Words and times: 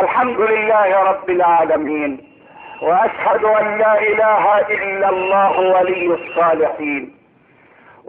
الحمد 0.00 0.40
لله 0.40 0.90
رب 1.10 1.30
العالمين 1.30 2.12
واشهد 2.82 3.44
ان 3.44 3.66
لا 3.78 3.94
اله 4.10 4.44
الا 4.60 5.08
الله 5.08 5.54
ولي 5.76 6.06
الصالحين 6.18 7.14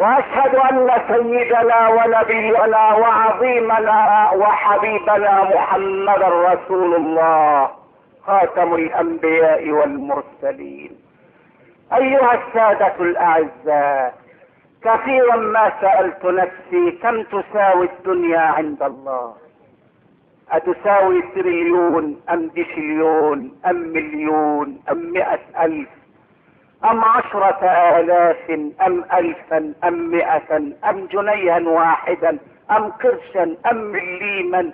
واشهد 0.02 0.56
ان 0.56 0.76
سيدنا 1.14 1.80
ونبينا 1.98 2.86
وعظيمنا 3.04 4.32
وحبيبنا 4.42 5.34
محمدا 5.56 6.28
رسول 6.52 6.96
الله 6.96 7.70
خاتم 8.28 8.74
الانبياء 8.76 9.70
والمرسلين 9.72 10.92
ايها 11.94 12.34
الساده 12.42 12.94
الاعزاء 13.00 14.14
كثيرا 14.86 15.36
ما 15.36 15.72
سالت 15.82 16.26
نفسي 16.26 16.92
كم 17.04 17.24
تساوي 17.24 17.86
الدنيا 17.86 18.40
عند 18.42 18.84
الله 18.84 19.34
أتساوي 20.52 21.22
تريليون 21.22 22.22
أم 22.30 22.48
بشليون 22.56 23.54
أم 23.66 23.76
مليون 23.76 24.82
أم 24.92 25.10
مئة 25.12 25.64
ألف 25.66 25.90
أم 26.86 27.04
عشرة 27.06 27.66
آلاف 28.00 28.50
أم 28.86 29.04
ألفا 29.14 29.74
أم 29.84 29.94
مئة 30.10 30.58
أم 30.90 31.08
جنيها 31.12 31.60
واحدا 31.60 32.38
أم 32.72 32.90
قرشا 32.92 33.56
أم 33.72 33.78
مليما 33.78 34.74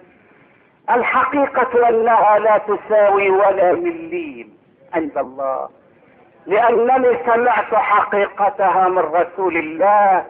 الحقيقة 0.89 1.89
أنها 1.89 2.39
لا 2.39 2.57
تساوي 2.57 3.29
ولا 3.29 3.73
مليم 3.73 4.57
عند 4.93 5.17
الله 5.17 5.69
لأنني 6.45 7.17
سمعت 7.25 7.75
حقيقتها 7.75 8.89
من 8.89 8.97
رسول 8.99 9.57
الله 9.57 10.25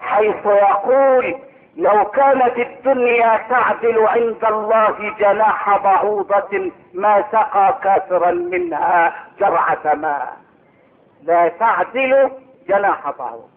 حيث 0.00 0.46
يقول 0.46 1.34
لو 1.76 2.04
كانت 2.04 2.58
الدنيا 2.58 3.36
تعدل 3.48 4.06
عند 4.06 4.44
الله 4.44 5.14
جناح 5.18 5.78
بعوضة 5.84 6.72
ما 6.94 7.24
سقى 7.32 7.78
كافرا 7.84 8.30
منها 8.30 9.14
جرعة 9.40 9.94
ماء 9.94 10.36
لا 11.22 11.48
تعدل 11.48 12.30
جناح 12.68 13.10
بعوضة 13.18 13.50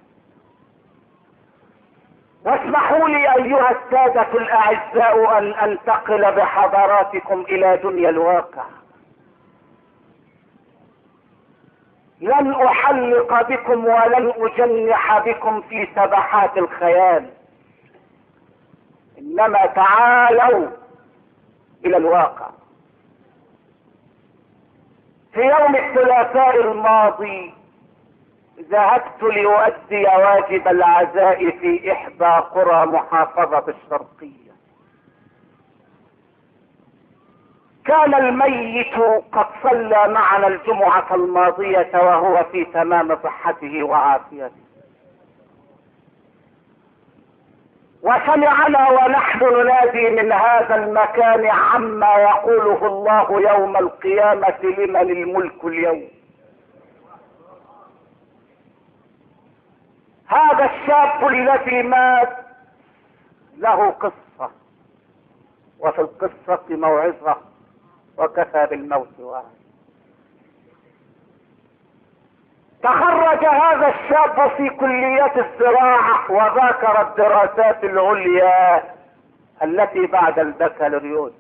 واسمحوا 2.45 3.09
لي 3.09 3.36
ايها 3.36 3.69
السادة 3.72 4.28
الاعزاء 4.34 5.38
ان 5.38 5.53
انتقل 5.53 6.31
بحضراتكم 6.31 7.41
الى 7.41 7.78
دنيا 7.78 8.09
الواقع 8.09 8.64
لن 12.22 12.52
احلق 12.53 13.41
بكم 13.50 13.86
ولن 13.86 14.34
اجنح 14.38 15.19
بكم 15.25 15.61
في 15.61 15.88
سبحات 15.95 16.58
الخيال 16.58 17.30
إنما 19.23 19.66
تعالوا 19.66 20.67
إلى 21.85 21.97
الواقع 21.97 22.49
في 25.33 25.39
يوم 25.41 25.75
الثلاثاء 25.75 26.61
الماضي 26.61 27.53
ذهبت 28.71 29.23
لأؤدي 29.23 30.03
واجب 30.05 30.67
العزاء 30.67 31.49
في 31.57 31.91
إحدى 31.91 32.25
قرى 32.25 32.85
محافظة 32.85 33.63
الشرقية 33.67 34.44
كان 37.85 38.13
الميت 38.13 38.94
قد 39.31 39.45
صلى 39.63 40.07
معنا 40.07 40.47
الجمعة 40.47 41.16
الماضية 41.16 41.89
وهو 41.94 42.44
في 42.51 42.66
تمام 42.66 43.17
صحته 43.23 43.83
وعافيته 43.83 44.62
وسمعنا 48.03 48.90
ونحن 48.91 49.44
ننادي 49.44 50.09
من 50.09 50.31
هذا 50.31 50.75
المكان 50.75 51.46
عما 51.47 52.16
يقوله 52.18 52.86
الله 52.88 53.41
يوم 53.52 53.78
القيامة 53.78 54.59
لمن 54.64 55.02
الملك 55.12 55.64
اليوم 55.64 56.03
هذا 60.28 60.66
الشاب 60.75 61.28
الذي 61.28 61.84
مات 61.84 62.38
له 63.58 63.90
قصة 63.90 64.52
وفي 65.80 66.02
القصة 66.02 66.62
موعظة 66.69 67.38
وكفى 68.18 68.68
بالموت 68.72 69.19
واحد 69.19 69.62
تخرج 72.83 73.45
هذا 73.45 73.88
الشاب 73.88 74.51
في 74.57 74.69
كليات 74.69 75.38
الزراعة 75.38 76.31
وذاكر 76.31 77.01
الدراسات 77.01 77.83
العليا 77.83 78.83
التي 79.63 80.05
بعد 80.07 80.39
البكالوريوس 80.39 81.31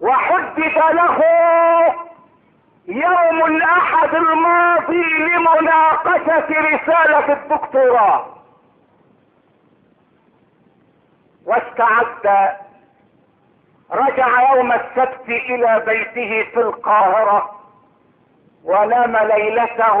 وحدث 0.00 0.76
له 0.90 1.20
يوم 2.88 3.44
الاحد 3.44 4.14
الماضي 4.14 5.02
لمناقشة 5.12 6.48
رسالة 6.50 7.32
الدكتوراه 7.32 8.26
واستعد 11.46 12.52
رجع 13.90 14.54
يوم 14.56 14.72
السبت 14.72 15.20
الى 15.28 15.82
بيته 15.86 16.42
في 16.54 16.60
القاهرة 16.60 17.63
ونام 18.64 19.16
ليلته 19.16 20.00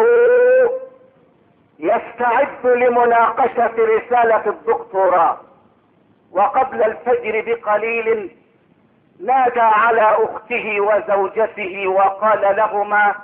يستعد 1.78 2.66
لمناقشة 2.66 3.74
رسالة 3.78 4.46
الدكتوراه 4.48 5.38
وقبل 6.32 6.82
الفجر 6.82 7.40
بقليل 7.46 8.36
نادى 9.20 9.60
على 9.60 10.00
اخته 10.02 10.80
وزوجته 10.80 11.86
وقال 11.88 12.56
لهما 12.56 13.14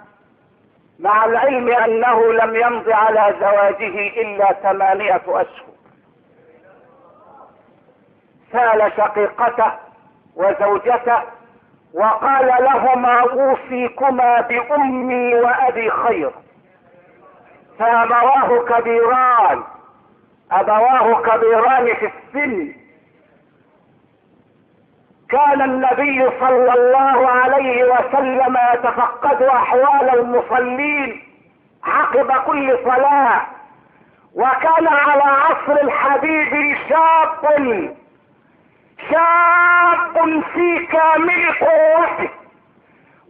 مع 0.99 1.25
العلم 1.25 1.69
انه 1.69 2.33
لم 2.33 2.57
يمض 2.57 2.89
على 2.89 3.35
زواجه 3.41 4.23
الا 4.23 4.53
ثمانية 4.53 5.23
اشهر 5.29 5.71
سال 8.53 8.93
شقيقته 8.97 9.73
وزوجته 10.37 11.23
وقال 11.95 12.47
لهما 12.47 13.21
اوصيكما 13.21 14.41
بامي 14.41 15.35
وابي 15.35 15.91
خير 15.91 16.31
فابواه 17.79 18.65
كبيران 18.69 19.63
ابواه 20.53 21.21
كبيران 21.23 21.87
في 21.95 22.07
السن 22.11 22.75
كان 25.29 25.63
النبي 25.63 26.29
صلى 26.41 26.73
الله 26.75 27.29
عليه 27.29 27.85
وسلم 27.85 28.57
يتفقد 28.75 29.43
احوال 29.43 30.19
المصلين 30.19 31.23
عقب 31.85 32.33
كل 32.33 32.77
صلاه 32.85 33.41
وكان 34.35 34.87
على 34.89 35.23
عصر 35.23 35.73
الحبيب 35.83 36.77
شاب 36.89 37.91
شاب 39.09 40.43
في 40.55 40.87
كامل 40.87 41.47
قوته 41.61 42.31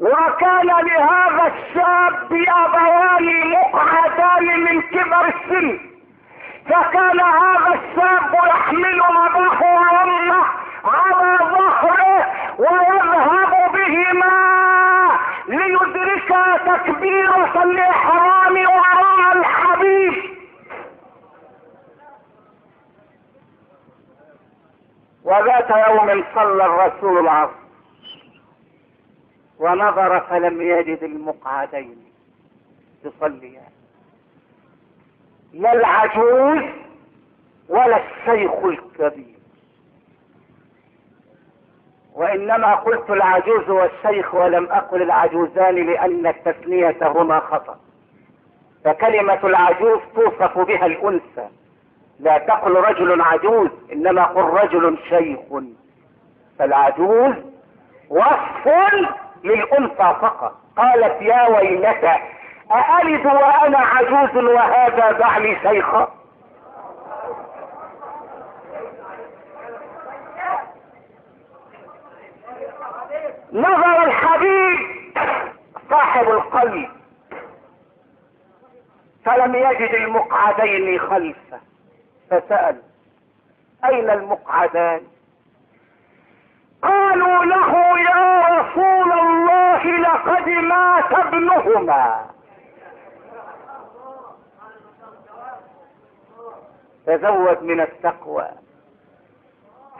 وكان 0.00 0.66
لهذا 0.66 1.52
الشاب 1.52 2.44
ابوان 2.56 3.50
مقعدان 3.50 4.60
من 4.64 4.82
كبر 4.82 5.26
السن 5.26 5.78
فكان 6.70 7.20
هذا 7.20 7.80
الشاب 7.82 8.34
يحمل 8.48 9.02
اباه 9.02 9.62
وامه 9.62 10.44
على 10.84 11.38
ظهره 11.38 12.26
ويذهب 12.58 13.72
بهما 13.72 14.30
ليدرك 15.48 16.34
تكبيرة 16.66 17.62
الاحرام 17.62 18.52
وراء 18.56 19.36
الحبيب 19.36 20.29
وذات 25.30 25.70
يوم 25.70 26.24
صلى 26.34 26.66
الرسول 26.66 27.18
العصر 27.18 27.60
ونظر 29.58 30.20
فلم 30.20 30.62
يجد 30.62 31.02
المقعدين 31.02 31.96
يصليان 33.04 33.70
لا 35.52 35.72
العجوز 35.72 36.62
ولا 37.68 37.96
الشيخ 37.96 38.52
الكبير 38.64 39.34
وإنما 42.14 42.74
قلت 42.74 43.10
العجوز 43.10 43.68
والشيخ 43.70 44.34
ولم 44.34 44.64
أقل 44.72 45.02
العجوزان 45.02 45.74
لأن 45.74 46.26
التثنية 46.26 46.96
هما 47.02 47.40
خطأ 47.40 47.78
فكلمة 48.84 49.40
العجوز 49.46 50.00
توصف 50.14 50.58
بها 50.58 50.86
الأنثى 50.86 51.48
لا 52.20 52.38
تقل 52.38 52.76
رجل 52.76 53.20
عجوز 53.20 53.68
انما 53.92 54.24
قل 54.24 54.42
رجل 54.42 54.98
شيخ 55.08 55.38
فالعجوز 56.58 57.34
وصف 58.10 58.68
للانثى 59.44 59.94
فقط 59.96 60.54
قالت 60.76 61.22
يا 61.22 61.48
ويلتى 61.48 62.14
أألد 62.72 63.26
وأنا 63.26 63.78
عجوز 63.78 64.44
وهذا 64.44 65.12
بعلي 65.12 65.56
شيخا 65.62 66.08
نظر 73.52 74.02
الحبيب 74.04 74.78
صاحب 75.90 76.28
القلب 76.28 76.88
فلم 79.24 79.54
يجد 79.54 79.94
المقعدين 79.94 80.98
خلفه 81.00 81.69
فسأل 82.30 82.82
أين 83.84 84.10
المقعدان 84.10 85.00
قالوا 86.82 87.44
له 87.44 87.98
يا 88.00 88.46
رسول 88.48 89.12
الله 89.12 89.84
لقد 90.00 90.48
مات 90.48 91.12
ابنهما 91.12 92.24
تزود 97.06 97.62
من 97.62 97.80
التقوى 97.80 98.48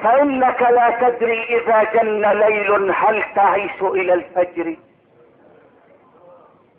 فإنك 0.03 0.63
لا 0.63 0.91
تدري 1.09 1.45
إذا 1.59 1.83
جن 1.85 2.33
ليل 2.39 2.91
هل 2.91 3.25
تعيش 3.37 3.83
إلى 3.83 4.15
الفجر 4.15 4.77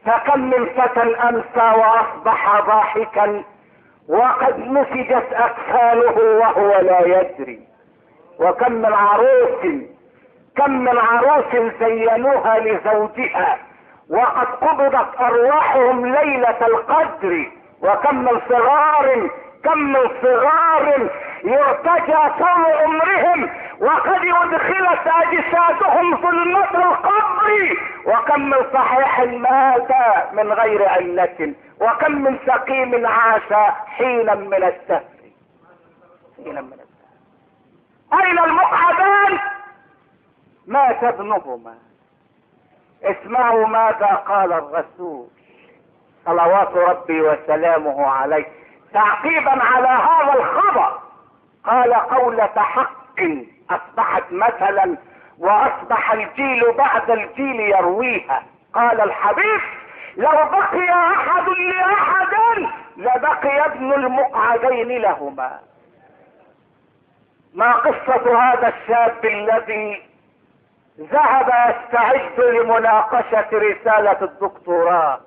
فكم 0.05 0.39
من 0.39 0.65
فتى 0.65 1.15
أمسى 1.15 1.79
وأصبح 1.79 2.59
ضاحكا 2.59 3.43
وقد 4.09 4.57
نسجت 4.59 5.27
اكفاله 5.33 6.37
وهو 6.39 6.79
لا 6.81 6.99
يدري 7.05 7.59
وكم 8.39 8.71
من 8.71 8.93
عروس 8.93 9.83
كم 10.57 10.71
من 10.81 10.97
عروس 10.97 11.73
زينوها 11.79 12.59
لزوجها 12.59 13.57
وقد 14.09 14.47
قبضت 14.61 15.19
ارواحهم 15.21 16.05
ليلة 16.05 16.67
القدر 16.67 17.45
وكم 17.81 18.21
من 18.23 18.41
صغار 18.49 19.29
كم 19.63 19.79
من 19.79 19.99
صغار 20.21 21.09
يرتجى 21.43 22.29
طول 22.37 22.73
عمرهم 22.83 23.49
وقد 23.79 24.21
ادخلت 24.41 25.07
اجسادهم 25.07 26.17
في 26.17 26.27
المطر 26.27 26.89
القبر 26.91 27.79
وكم 28.05 28.41
من 28.49 28.57
صحيح 28.73 29.19
مات 29.19 29.87
من 30.33 30.51
غير 30.53 30.89
علة 30.89 31.53
وكم 31.81 32.11
من 32.23 32.39
سقيم 32.47 33.07
عاش 33.07 33.53
حينا 33.85 34.35
من 34.35 34.53
السهر 34.53 35.03
حينا 36.37 36.61
من 36.61 36.73
السهر 36.73 38.19
اين 38.25 38.39
المقعدان 38.39 39.39
مات 40.67 41.03
ابنهما 41.03 41.75
اسمعوا 43.03 43.67
ماذا 43.67 44.23
قال 44.27 44.53
الرسول 44.53 45.27
صلوات 46.25 46.77
ربي 46.77 47.21
وسلامه 47.21 48.07
عليه 48.07 48.45
تعقيبا 48.93 49.63
على 49.63 49.87
هذا 49.87 50.33
الخبر 50.39 50.97
قال 51.65 51.93
قولة 51.93 52.51
حق 52.61 53.21
اصبحت 53.69 54.23
مثلا 54.31 54.97
واصبح 55.39 56.11
الجيل 56.11 56.71
بعد 56.73 57.09
الجيل 57.11 57.59
يرويها 57.59 58.43
قال 58.73 59.01
الحبيب 59.01 59.61
لو 60.17 60.31
بقي 60.31 60.91
احد 60.91 61.49
لاحد 61.49 62.61
لبقي 62.97 63.65
ابن 63.65 63.93
المقعدين 63.93 64.87
لهما 64.87 65.59
ما 67.53 67.71
قصة 67.73 68.41
هذا 68.41 68.67
الشاب 68.67 69.25
الذي 69.25 70.01
ذهب 70.99 71.49
يستعد 71.69 72.39
لمناقشة 72.39 73.47
رسالة 73.53 74.17
الدكتوراه 74.21 75.19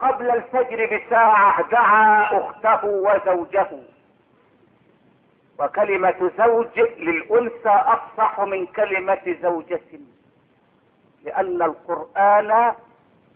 قبل 0.00 0.30
الفجر 0.30 0.98
بساعة 1.00 1.62
دعا 1.70 2.22
اخته 2.32 2.84
وزوجه 2.88 3.66
وكلمة 5.58 6.30
زوج 6.38 6.80
للأنثى 6.98 7.66
أفصح 7.94 8.40
من 8.40 8.66
كلمة 8.66 9.36
زوجة 9.42 9.80
لأن 11.24 11.62
القرآن 11.62 12.74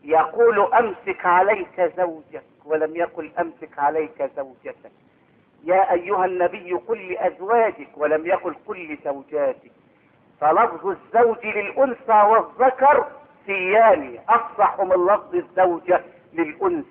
يقول 0.05 0.59
أمسك 0.75 1.27
عليك 1.27 1.81
زوجك 1.97 2.45
ولم 2.65 2.97
يقل 2.97 3.33
أمسك 3.39 3.79
عليك 3.79 4.31
زوجتك 4.37 4.93
يا 5.65 5.93
أيها 5.93 6.25
النبي 6.25 6.73
قل 6.73 7.13
لأزواجك 7.13 7.89
ولم 7.97 8.27
يقل 8.27 8.55
قل 8.67 8.93
لزوجاتك 8.93 9.71
فلفظ 10.41 10.87
الزوج 10.87 11.47
للأنثى 11.47 12.13
والذكر 12.23 13.07
سيان 13.47 14.19
أفصح 14.29 14.81
من 14.81 15.07
لفظ 15.07 15.35
الزوجة 15.35 16.01
للأنثى 16.35 16.89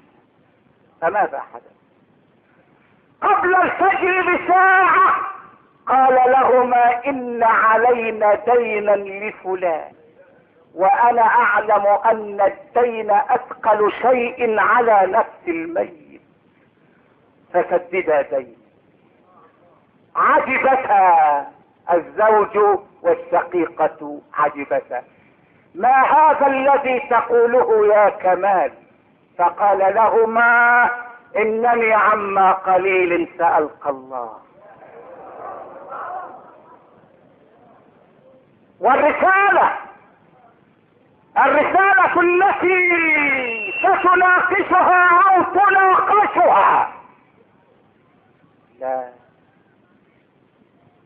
فماذا 1.02 1.40
حدث 1.54 1.81
قبل 3.22 3.56
الفجر 3.56 4.22
بساعة 4.36 5.14
قال 5.88 6.16
لهما 6.32 7.06
إن 7.08 7.44
علينا 7.44 8.34
دينا 8.36 8.92
لفلان 8.96 9.92
وأنا 10.76 11.22
أعلم 11.22 11.86
أن 12.06 12.42
الدين 12.42 13.12
أثقل 13.12 13.92
شيء 14.02 14.60
على 14.60 15.00
نفس 15.12 15.48
الميت 15.48 16.22
فسددا 17.54 18.22
دين 18.22 18.56
عجبتا 20.16 21.46
الزوج 21.94 22.58
والشقيقة 23.02 24.20
عجبتا 24.34 25.02
ما 25.76 26.04
هذا 26.04 26.48
الذي 26.48 27.00
تقوله 27.10 27.88
يا 27.96 28.10
كمال 28.10 28.72
فقال 29.38 29.96
لهما 29.96 30.84
انني 31.38 31.94
عما 31.94 32.52
قليل 32.52 33.30
سألقى 33.38 33.90
الله 33.90 34.38
والرسالة 38.80 39.74
الرسالة 41.38 42.22
التي 42.22 42.90
ستناقشها 43.80 45.10
او 45.18 45.44
تناقشها 45.44 46.92
لا 48.80 49.10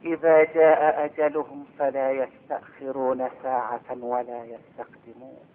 اذا 0.05 0.43
جاء 0.43 1.05
اجلهم 1.05 1.65
فلا 1.79 2.11
يستأخرون 2.11 3.29
ساعة 3.43 3.81
ولا 4.03 4.43
يستقدمون 4.45 5.54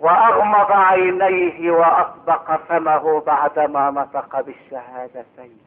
واغمض 0.00 0.70
عينيه 0.72 1.70
واطبق 1.70 2.56
فمه 2.56 3.20
بعدما 3.20 3.90
نطق 3.90 4.40
بالشهادتين 4.40 5.58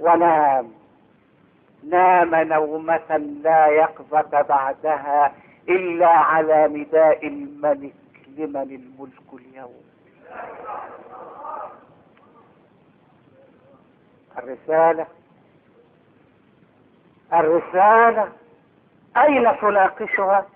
ونام 0.00 0.72
نام 1.84 2.34
نومة 2.34 3.16
لا 3.42 3.66
يقظة 3.66 4.42
بعدها 4.42 5.32
إلا 5.68 6.06
على 6.08 6.68
نداء 6.72 7.26
الملك 7.26 7.94
لمن 8.36 8.62
الملك 8.62 9.28
اليوم 9.46 9.82
الرسالة 14.38 15.06
الرسالة 17.32 18.28
أين 19.16 19.60
تناقشها؟ 19.60 20.46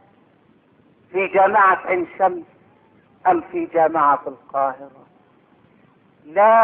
في 1.15 1.27
جامعة 1.27 1.79
عين 1.87 2.07
شمس 2.19 2.43
أم 3.27 3.41
في 3.53 3.65
جامعة 3.75 4.21
القاهرة 4.27 5.05
لا 6.27 6.55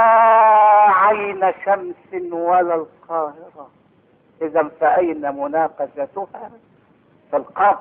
عين 0.91 1.53
شمس 1.65 2.33
ولا 2.33 2.75
القاهرة 2.75 3.71
إذا 4.43 4.71
فأين 4.81 5.35
مناقشتها 5.35 6.51
القبر 7.35 7.77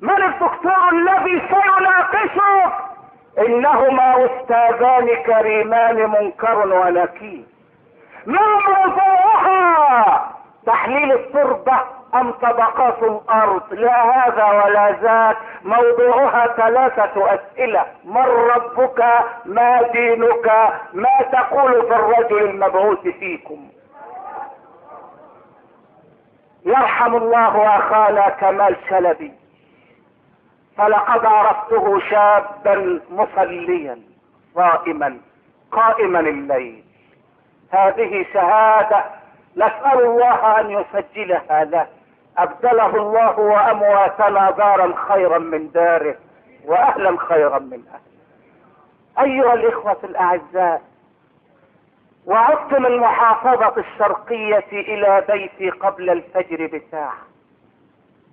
من 0.00 0.22
الدكتور 0.22 0.88
الذي 0.92 1.42
سيناقشه 1.48 2.72
إنهما 3.38 4.24
أستاذان 4.26 5.22
كريمان 5.22 6.10
منكر 6.10 6.58
ونكير 6.76 7.44
من 8.26 8.36
موضوعها 8.68 10.33
تحليل 10.66 11.12
التربة 11.12 11.80
ام 12.14 12.30
طبقات 12.32 13.02
الارض 13.02 13.72
لا 13.74 14.02
هذا 14.16 14.44
ولا 14.64 14.90
ذاك 15.02 15.36
موضوعها 15.64 16.46
ثلاثة 16.56 17.34
اسئلة 17.34 17.84
من 18.04 18.26
ربك 18.26 19.04
ما 19.44 19.82
دينك 19.82 20.50
ما 20.92 21.22
تقول 21.32 21.72
في 21.82 21.94
الرجل 21.94 22.38
المبعوث 22.50 22.98
فيكم 22.98 23.68
يرحم 26.64 27.16
الله 27.16 27.76
اخانا 27.78 28.28
كمال 28.28 28.76
شلبي 28.90 29.32
فلقد 30.76 31.24
عرفته 31.26 31.98
شابا 32.00 33.00
مصليا 33.10 33.98
صائما 34.54 35.16
قائما 35.72 36.20
الليل 36.20 36.84
هذه 37.72 38.26
شهادة 38.32 39.04
نسأل 39.56 40.00
الله 40.00 40.60
أن 40.60 40.70
يسجل 40.70 41.38
هذا 41.50 41.86
أبدله 42.38 42.96
الله 42.96 43.38
وأمواتنا 43.38 44.50
دارا 44.50 44.94
خيرا 45.08 45.38
من 45.38 45.70
داره 45.72 46.14
وأهلا 46.64 47.16
خيرا 47.18 47.58
من 47.58 47.82
أهله 47.94 49.24
أيها 49.32 49.54
الإخوة 49.54 49.96
الأعزاء 50.04 50.82
وعدت 52.26 52.74
من 52.78 52.96
محافظة 52.98 53.72
الشرقية 53.76 54.64
إلى 54.72 55.24
بيتي 55.28 55.70
قبل 55.70 56.10
الفجر 56.10 56.66
بساعة 56.66 57.16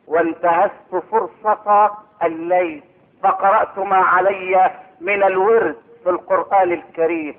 وانتهزت 0.07 1.03
فرصة 1.11 1.91
الليل 2.23 2.83
فقرأت 3.23 3.77
ما 3.79 3.97
علي 3.97 4.71
من 5.01 5.23
الورد 5.23 5.75
في 6.03 6.09
القرآن 6.09 6.71
الكريم 6.71 7.35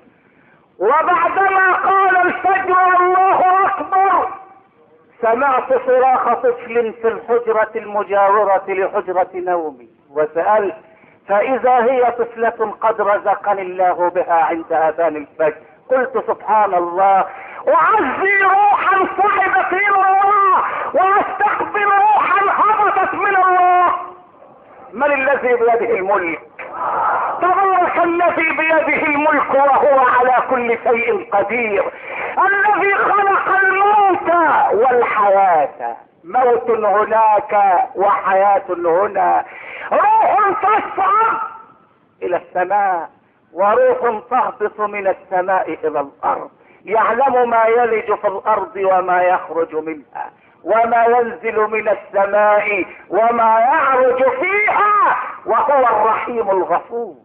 وبعدما 0.79 1.73
قال 1.73 2.17
الفجر 2.17 3.01
الله 3.01 3.65
اكبر 3.65 4.29
سمعت 5.21 5.73
صراخ 5.87 6.33
طفل 6.33 6.93
في 6.93 7.07
الحجرة 7.07 7.71
المجاورة 7.75 8.63
لحجرة 8.67 9.29
نومي 9.35 9.89
وسألت 10.11 10.75
فإذا 11.29 11.77
هي 11.83 12.11
طفلة 12.11 12.73
قد 12.81 13.01
رزقني 13.01 13.61
الله 13.61 14.09
بها 14.09 14.33
عند 14.33 14.73
أذان 14.73 15.15
الفجر 15.15 15.57
قلت 15.89 16.23
سبحان 16.27 16.73
الله 16.73 17.25
أعزي 17.73 18.37
روحا 18.43 18.95
صعدت 19.17 19.73
إلى 19.73 19.95
الله 19.95 20.63
وأستقبل 20.93 21.85
روحا 21.85 22.45
هبطت 22.49 23.13
من 23.13 23.35
الله 23.35 23.93
من 24.93 25.13
الذي 25.13 25.47
بيده 25.53 25.95
الملك 25.95 26.39
الذي 28.03 28.51
بيده 28.57 29.05
الملك 29.07 29.53
وهو 29.53 29.99
على 30.05 30.35
كل 30.49 30.77
شيء 30.83 31.27
قدير 31.31 31.83
الذي 32.45 32.93
خلق 32.95 33.57
الموت 33.61 34.31
والحياة 34.73 35.95
موت 36.23 36.69
هناك 36.69 37.81
وحياة 37.95 38.61
هنا 38.69 39.43
روح 39.91 40.49
تصعد 40.61 41.37
الى 42.23 42.37
السماء 42.41 43.09
وروح 43.53 44.19
تهبط 44.31 44.79
من 44.79 45.07
السماء 45.07 45.73
الى 45.83 45.87
الارض 45.99 46.49
يعلم 46.85 47.49
ما 47.49 47.65
يلج 47.65 48.13
في 48.15 48.27
الارض 48.27 48.75
وما 48.75 49.21
يخرج 49.23 49.75
منها 49.75 50.23
وما 50.63 51.03
ينزل 51.03 51.57
من 51.59 51.89
السماء 51.89 52.85
وما 53.09 53.59
يعرج 53.59 54.23
فيها 54.39 55.17
وهو 55.45 55.79
الرحيم 55.83 56.49
الغفور 56.49 57.15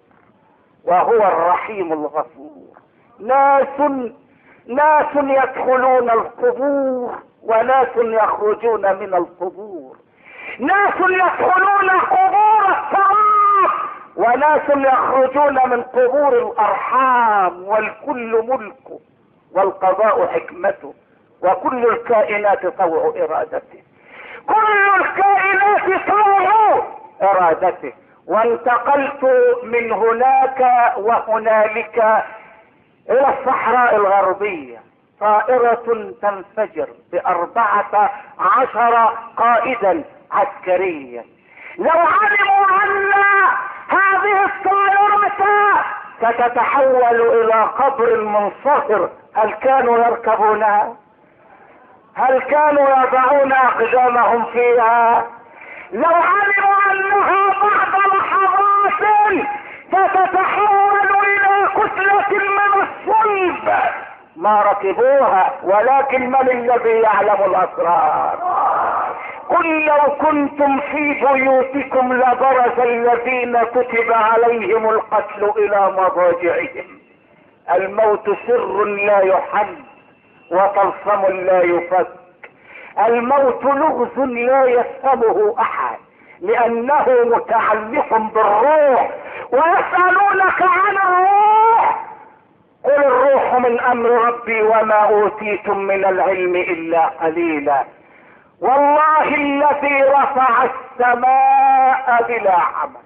وهو 0.88 1.26
الرحيم 1.28 1.92
الغفور 1.92 2.68
ناس 3.20 3.80
ناس 4.66 5.06
يدخلون 5.14 6.10
القبور 6.10 7.14
وناس 7.42 7.88
يخرجون 7.96 8.82
من 8.96 9.14
القبور 9.14 9.96
ناس 10.60 10.94
يدخلون 11.00 11.90
القبور 11.90 12.64
الصراط 12.68 13.70
وناس 14.16 14.68
يخرجون 14.92 15.70
من 15.70 15.82
قبور 15.82 16.28
الارحام 16.38 17.62
والكل 17.68 18.42
ملكه 18.48 18.98
والقضاء 19.54 20.26
حكمته 20.26 20.94
وكل 21.44 21.86
الكائنات 21.86 22.66
طوع 22.66 23.14
ارادته 23.20 23.82
كل 24.48 25.00
الكائنات 25.00 26.10
طوع 26.10 26.86
ارادته 27.22 27.92
وانتقلت 28.28 29.24
من 29.64 29.92
هناك 29.92 30.58
وهنالك 30.96 32.24
الى 33.10 33.34
الصحراء 33.38 33.96
الغربية 33.96 34.78
طائرة 35.20 36.12
تنفجر 36.22 36.88
باربعة 37.12 38.10
عشر 38.38 39.12
قائدا 39.36 40.04
عسكريا 40.32 41.24
لو 41.78 41.90
علموا 42.00 42.84
ان 42.84 43.12
هذه 43.88 44.44
الطائرة 44.44 45.28
ستتحول 46.18 47.20
الى 47.32 47.54
قبر 47.64 48.16
منصهر 48.20 49.10
هل 49.34 49.52
كانوا 49.52 49.98
يركبونها 49.98 50.96
هل 52.14 52.40
كانوا 52.40 52.88
يضعون 52.90 53.52
اقدامهم 53.52 54.44
فيها 54.44 55.26
لو 55.92 56.14
علموا 56.14 56.92
انها 56.92 57.37
الاحزان 59.00 59.46
فتتحول 59.92 61.10
الى 61.24 61.68
كتلة 61.74 62.38
من 62.38 62.82
الصلب 62.82 63.72
ما 64.36 64.62
ركبوها 64.62 65.52
ولكن 65.64 66.26
من 66.30 66.50
الذي 66.50 66.88
يعلم 66.90 67.40
الاسرار 67.46 68.38
قل 69.48 69.84
لو 69.84 70.00
كنتم 70.20 70.80
في 70.80 71.14
بيوتكم 71.32 72.12
لبرز 72.12 72.80
الذين 72.80 73.58
كتب 73.62 74.12
عليهم 74.12 74.88
القتل 74.88 75.50
الى 75.56 75.90
مضاجعهم 75.92 76.98
الموت 77.74 78.30
سر 78.46 78.84
لا 78.84 79.18
يحد 79.20 79.66
وطلسم 80.52 81.26
لا 81.36 81.62
يفك 81.62 82.08
الموت 83.08 83.64
لغز 83.64 84.18
لا 84.28 84.64
يفهمه 84.64 85.54
احد 85.60 85.98
لانه 86.40 87.06
متعلق 87.24 88.16
بالروح 88.16 89.10
ويسألونك 89.52 90.62
عن 90.62 90.96
الروح 90.96 92.04
قل 92.84 92.90
الروح 92.92 93.54
من 93.54 93.80
امر 93.80 94.10
ربي 94.10 94.62
وما 94.62 94.94
اوتيتم 94.94 95.78
من 95.78 96.04
العلم 96.04 96.56
الا 96.56 97.06
قليلا 97.06 97.84
والله 98.60 99.24
الذي 99.34 100.02
رفع 100.02 100.48
السماء 100.64 102.24
بلا 102.28 102.58
عمل 102.58 103.00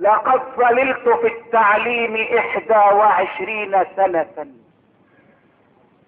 لقد 0.00 0.40
ظللت 0.56 1.08
في 1.08 1.26
التعليم 1.26 2.38
احدى 2.38 2.96
وعشرين 2.96 3.84
سنة 3.96 4.46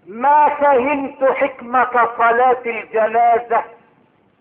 ما 0.06 0.48
فهمت 0.48 1.24
حكمة 1.24 2.08
صلاة 2.18 2.58
الجنازة 2.66 3.62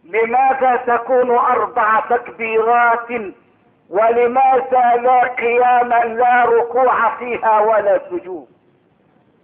لماذا 0.08 0.76
تكون 0.88 1.32
اربع 1.38 2.00
تكبيرات 2.00 3.08
ولماذا 3.90 4.96
لا 5.02 5.20
قياما 5.28 6.04
لا 6.04 6.46
ركوع 6.46 7.16
فيها 7.18 7.60
ولا 7.60 8.02
سجود 8.10 8.48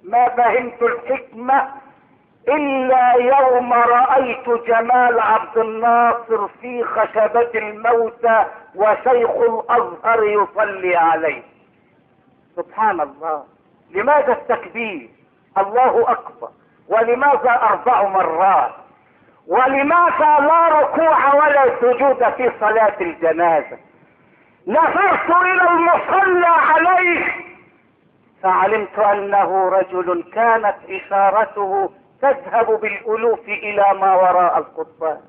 ما 0.04 0.30
فهمت 0.30 0.82
الحكمة 0.82 1.68
الا 2.48 3.14
يوم 3.14 3.74
رأيت 3.74 4.50
جمال 4.68 5.20
عبد 5.20 5.58
الناصر 5.58 6.48
في 6.48 6.84
خشبة 6.84 7.50
الموتى 7.56 8.44
وشيخ 8.76 9.32
الازهر 9.36 10.24
يصلي 10.24 10.96
عليه 10.96 11.44
سبحان 12.56 13.02
الله 13.02 13.44
لماذا 13.92 14.34
التكبير 14.34 15.10
الله 15.58 16.12
اكبر 16.12 16.48
ولماذا 16.90 17.52
اربع 17.52 18.04
مرات 18.08 18.72
ولماذا 19.48 20.38
لا 20.40 20.68
ركوع 20.80 21.34
ولا 21.34 21.64
سجود 21.82 22.30
في 22.30 22.52
صلاة 22.60 22.96
الجنازة 23.02 23.78
نظرت 24.68 25.30
الى 25.42 25.70
المصلى 25.72 26.48
عليه 26.48 27.32
فعلمت 28.44 29.00
انه 29.00 29.70
رجل 29.70 30.24
كانت 30.34 30.76
اشارته 30.90 31.90
تذهب 32.22 32.80
بالالوف 32.80 33.40
الى 33.40 33.86
ما 34.02 34.16
وراء 34.16 34.58
القضبان 34.58 35.20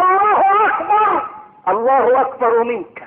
الله 0.00 0.42
اكبر 0.66 1.22
الله 1.68 2.20
اكبر 2.20 2.62
منك 2.62 3.02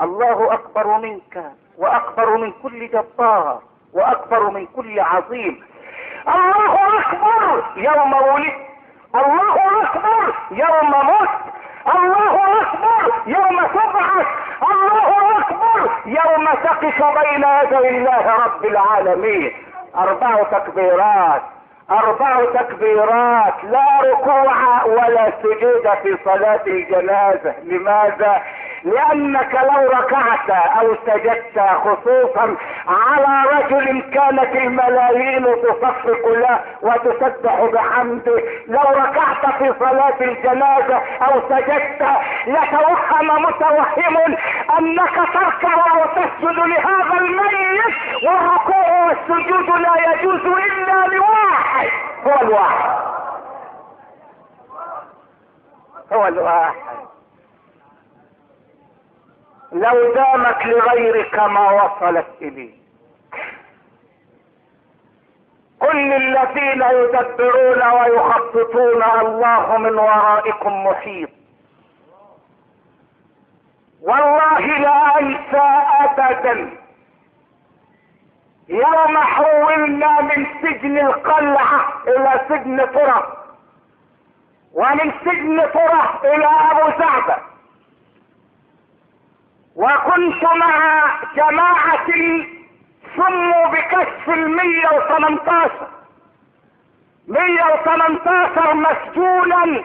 الله 0.00 0.54
اكبر 0.54 0.98
منك 0.98 1.52
واكبر 1.78 2.36
من 2.36 2.52
كل 2.62 2.88
جبار 2.88 3.60
واكبر 3.94 4.50
من 4.50 4.66
كل 4.66 5.00
عظيم 5.00 5.62
الله 6.28 6.98
اكبر 6.98 7.62
يوم 7.76 8.12
ولدت 8.12 8.71
الله 9.14 9.82
اكبر 9.82 10.34
يوم 10.50 10.90
موت 11.06 11.28
الله 11.94 12.34
اكبر 12.62 13.12
يوم 13.26 13.60
تبعث 13.66 14.26
الله 14.70 15.36
اكبر 15.38 15.90
يوم 16.06 16.46
تقف 16.64 17.02
بين 17.18 17.44
يدي 17.62 17.88
الله 17.88 18.32
رب 18.44 18.64
العالمين 18.64 19.52
اربع 19.96 20.42
تكبيرات 20.42 21.42
اربع 21.90 22.44
تكبيرات 22.44 23.54
لا 23.64 23.86
ركوع 24.04 24.84
ولا 24.84 25.32
سجود 25.42 25.94
في 26.02 26.18
صلاة 26.24 26.60
الجنازة 26.66 27.54
لماذا 27.64 28.42
لانك 28.84 29.54
لو 29.62 29.90
ركعت 29.98 30.50
او 30.50 30.96
سجدت 31.06 31.60
خصوصا 31.60 32.56
على 32.88 33.48
رجل 33.52 34.00
كانت 34.00 34.56
الملايين 34.56 35.44
تصفق 35.62 36.28
له 36.28 36.60
وتسبح 36.82 37.60
بحمده 37.72 38.42
لو 38.68 38.82
ركعت 38.90 39.58
في 39.62 39.74
صلاة 39.80 40.16
الجنازة 40.20 40.96
او 40.96 41.40
سجدت 41.48 42.08
لتوهم 42.46 43.42
متوهم 43.42 44.36
انك 44.78 45.14
تركع 45.14 45.96
وتسجد 46.02 46.58
لهذا 46.64 47.18
الميت 47.18 47.96
والركوع 48.22 49.06
والسجود 49.06 49.68
لا 49.70 50.12
يجوز 50.12 50.46
الا 50.46 51.06
لواحد 51.14 51.88
هو 52.26 52.40
الواحد 52.42 52.98
هو 56.12 56.26
الواحد 56.28 56.74
لو 59.72 60.14
دامت 60.14 60.66
لغيرك 60.66 61.38
ما 61.38 61.70
وصلت 61.70 62.26
اليه 62.42 62.72
كل 65.80 66.12
الذين 66.12 66.82
يدبرون 66.82 67.86
ويخططون 67.92 69.02
الله 69.20 69.76
من 69.78 69.94
ورائكم 69.94 70.86
محيط 70.86 71.28
والله 74.02 74.60
لا 74.60 75.20
انسى 75.20 75.84
ابدا 76.00 76.70
يوم 78.68 79.18
حولنا 79.18 80.20
من 80.20 80.46
سجن 80.62 80.98
القلعه 80.98 81.92
الى 82.06 82.40
سجن 82.48 82.86
فرح 82.86 83.22
ومن 84.74 85.12
سجن 85.24 85.66
فرح 85.68 86.24
الى 86.24 86.48
ابو 86.70 86.90
سعده 86.98 87.38
وكنت 89.76 90.44
مع 90.44 91.00
جماعة 91.36 92.06
سموا 93.16 93.66
بكشف 93.66 94.28
ال 94.28 94.50
118 94.50 95.88
118 97.28 98.74
مسجونا 98.74 99.84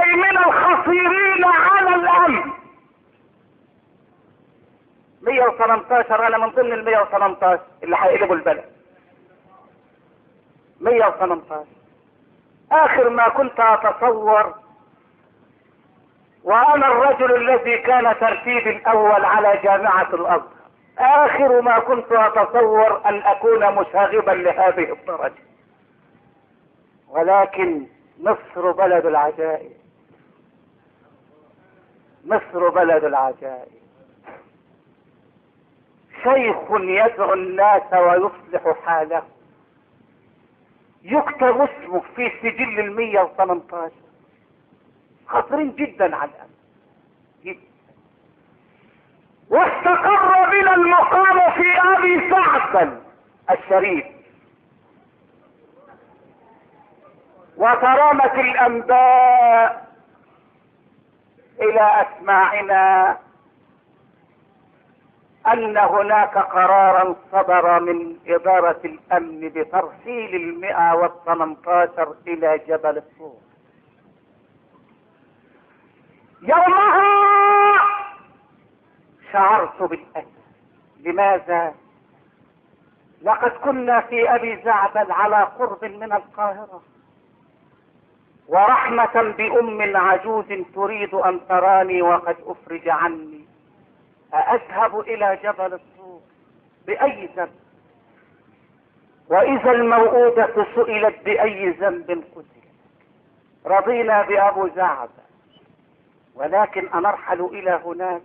أي 0.00 0.12
من 0.16 0.38
الخطيرين 0.38 1.44
على 1.44 1.94
الأمن 1.94 2.52
118 5.22 6.26
أنا 6.28 6.38
من 6.38 6.48
ضمن 6.48 6.72
ال 6.72 6.84
118 6.84 7.60
اللي 7.82 7.96
هيقلبوا 8.00 8.36
البلد 8.36 8.64
118 10.82 11.64
آخر 12.72 13.08
ما 13.08 13.28
كنت 13.28 13.60
أتصور 13.60 14.54
وأنا 16.44 16.86
الرجل 16.86 17.34
الذي 17.50 17.78
كان 17.78 18.14
ترتيبي 18.20 18.70
الأول 18.76 19.24
على 19.24 19.60
جامعة 19.62 20.14
الأزهر 20.14 20.52
آخر 20.98 21.60
ما 21.60 21.78
كنت 21.78 22.12
أتصور 22.12 23.08
أن 23.08 23.18
أكون 23.22 23.74
مشاغبا 23.74 24.30
لهذه 24.30 24.92
الدرجة 24.92 25.42
ولكن 27.08 27.86
مصر 28.20 28.72
بلد 28.72 29.06
العجائب 29.06 29.72
مصر 32.24 32.68
بلد 32.68 33.04
العجائب 33.04 33.72
شيخ 36.22 36.56
يدعو 36.70 37.32
الناس 37.32 37.82
ويصلح 37.92 38.78
حالهم 38.86 39.22
يكتب 41.04 41.60
اسمه 41.60 42.02
في 42.16 42.30
سجل 42.42 42.80
المية 42.80 43.20
118 43.38 43.90
خطرين 45.26 45.74
جدا 45.76 46.16
على 46.16 46.30
الأمن 46.30 46.54
جدا 47.44 47.72
واستقر 49.50 50.50
بنا 50.50 50.74
المقام 50.74 51.50
في 51.52 51.80
أبي 51.96 52.30
سعد 52.30 53.02
الشريف 53.50 54.04
وترامت 57.56 58.34
الأنباء 58.34 59.92
إلى 61.60 62.06
أسماعنا 62.06 63.16
ان 65.46 65.76
هناك 65.76 66.38
قرارا 66.38 67.14
صدر 67.32 67.80
من 67.80 68.16
ادارة 68.26 68.80
الامن 68.84 69.48
بترحيل 69.48 70.34
المئة 70.34 70.94
والثمنتاشر 70.94 72.14
الى 72.26 72.60
جبل 72.68 72.96
الطور 72.96 73.36
يومها 76.42 77.74
شعرت 79.32 79.82
بالألم 79.82 80.42
لماذا 81.00 81.74
لقد 83.22 83.50
كنا 83.50 84.00
في 84.00 84.34
ابي 84.34 84.62
زعبل 84.64 85.12
على 85.12 85.42
قرب 85.58 85.84
من 85.84 86.12
القاهرة 86.12 86.82
ورحمة 88.48 89.22
بام 89.38 89.96
عجوز 89.96 90.46
تريد 90.74 91.14
ان 91.14 91.40
تراني 91.48 92.02
وقد 92.02 92.36
افرج 92.48 92.88
عني 92.88 93.41
أذهب 94.34 95.00
إلى 95.00 95.38
جبل 95.44 95.74
الطور 95.74 96.20
بأي 96.86 97.28
ذنب 97.36 97.50
وإذا 99.28 99.70
الموءودة 99.70 100.66
سئلت 100.74 101.20
بأي 101.24 101.70
ذنب 101.70 102.10
قتلت 102.10 102.46
رضينا 103.66 104.22
بأبو 104.22 104.68
زعبة 104.76 105.22
ولكن 106.34 106.88
أنرحل 106.88 107.40
إلى 107.40 107.70
هناك 107.70 108.22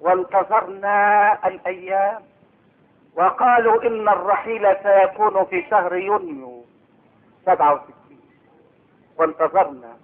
وانتظرنا 0.00 1.38
الأيام 1.48 2.22
وقالوا 3.16 3.82
إن 3.82 4.08
الرحيل 4.08 4.76
سيكون 4.82 5.44
في 5.44 5.64
شهر 5.70 5.94
يونيو 5.94 6.64
67 7.46 7.84
وانتظرنا 9.18 9.96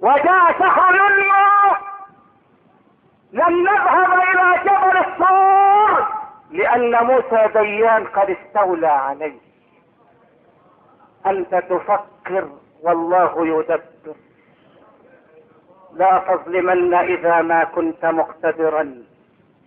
وجاء 0.00 0.58
شهر 0.58 0.94
يونيو 0.96 1.40
لن 3.34 3.62
نذهب 3.64 4.08
الى 4.12 4.60
جبل 4.64 4.96
الطور 4.96 6.06
لان 6.50 7.04
موسى 7.06 7.48
ديان 7.52 8.04
قد 8.04 8.36
استولى 8.36 8.86
عليه 8.86 9.38
انت 11.26 11.54
تفكر 11.54 12.48
والله 12.82 13.46
يدبر 13.46 14.14
لا 15.94 16.18
تظلمن 16.18 16.94
اذا 16.94 17.42
ما 17.42 17.64
كنت 17.64 18.04
مقتدرا 18.06 18.94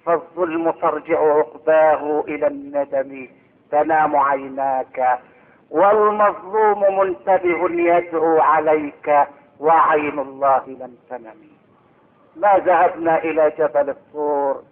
فالظلم 0.06 0.72
ترجع 0.72 1.20
عقباه 1.38 2.24
الى 2.28 2.48
الندم 2.48 3.28
تنام 3.72 4.16
عيناك 4.16 5.20
والمظلوم 5.72 7.00
منتبه 7.00 7.70
يدعو 7.72 8.42
عليك 8.42 9.28
وعين 9.60 10.20
الله 10.20 10.64
لم 10.68 10.98
تنم 11.10 11.57
ما 12.42 12.58
ذهبنا 12.58 13.18
الى 13.24 13.52
جبل 13.60 13.90
الطور 13.90 14.64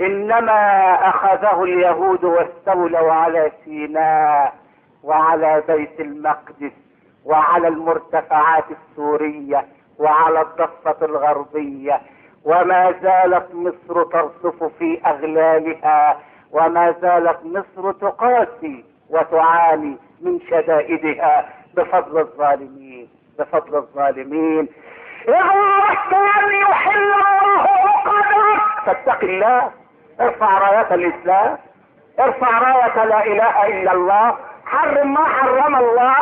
انما 0.00 0.60
اخذه 1.08 1.62
اليهود 1.64 2.24
واستولوا 2.24 3.12
على 3.12 3.52
سيناء 3.64 4.54
وعلى 5.04 5.62
بيت 5.68 6.00
المقدس 6.00 6.72
وعلى 7.24 7.68
المرتفعات 7.68 8.64
السورية 8.70 9.66
وعلى 9.98 10.40
الضفة 10.40 11.06
الغربية 11.06 12.00
وما 12.44 12.94
زالت 13.02 13.54
مصر 13.54 14.02
ترصف 14.04 14.64
في 14.78 15.00
اغلالها 15.06 16.18
وما 16.52 16.94
زالت 17.02 17.38
مصر 17.44 17.92
تقاسي 17.92 18.84
وتعاني 19.10 19.96
من 20.20 20.40
شدائدها 20.40 21.48
بفضل 21.74 22.18
الظالمين 22.18 23.08
بفضل 23.38 23.76
الظالمين 23.76 24.68
وهو 25.28 25.62
الرحمن 25.62 26.54
يحل 26.70 27.12
الله 27.12 27.66
عقدك 27.84 28.62
فاتق 28.86 29.18
الله 29.22 29.70
ارفع 30.20 30.58
راية 30.58 30.94
الاسلام 30.94 31.58
ارفع 32.20 32.58
راية 32.58 33.04
لا 33.04 33.26
اله 33.26 33.66
الا 33.66 33.92
الله 33.92 34.36
حرم 34.66 35.12
ما 35.14 35.24
حرم 35.28 35.76
الله 35.76 36.14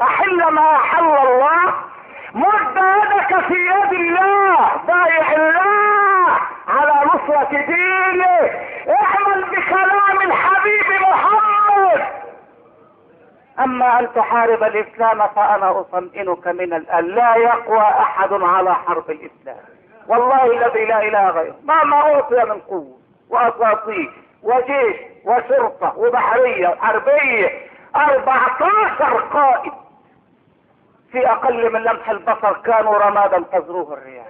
احل 0.00 0.46
ما 0.52 0.76
احل 0.76 1.04
الله 1.28 1.74
مد 2.34 2.76
يدك 2.76 3.40
في 3.46 3.54
يد 3.74 3.92
الله 3.92 4.70
بايع 4.88 5.32
الله 5.32 6.36
على 6.68 6.92
نصرة 7.06 7.48
دينه 7.60 8.40
اعمل 8.88 9.42
بكلام 9.50 10.20
الحبيب 10.24 11.00
محمد 11.12 11.57
أما 13.60 14.00
أن 14.00 14.08
تحارب 14.14 14.62
الإسلام 14.62 15.28
فأنا 15.28 15.80
أطمئنك 15.80 16.48
من 16.48 16.72
الآن 16.74 17.06
لا 17.08 17.34
يقوى 17.36 17.78
أحد 17.80 18.32
على 18.32 18.74
حرب 18.74 19.10
الإسلام 19.10 19.62
والله 20.08 20.44
الذي 20.44 20.84
لا 20.84 21.02
إله 21.02 21.30
غيره 21.30 21.54
مهما 21.64 21.96
أعطي 21.96 22.42
من 22.44 22.60
قوة 22.60 22.96
وأساطيل 23.30 24.10
وجيش 24.42 24.96
وشرطة 25.24 25.92
وبحرية 25.98 26.68
وحربية 26.68 27.52
14 27.96 29.18
قائد 29.18 29.72
في 31.12 31.32
أقل 31.32 31.72
من 31.72 31.80
لمح 31.82 32.10
البصر 32.10 32.52
كانوا 32.52 32.98
رمادا 32.98 33.44
تزروه 33.52 33.94
الرياح 33.94 34.26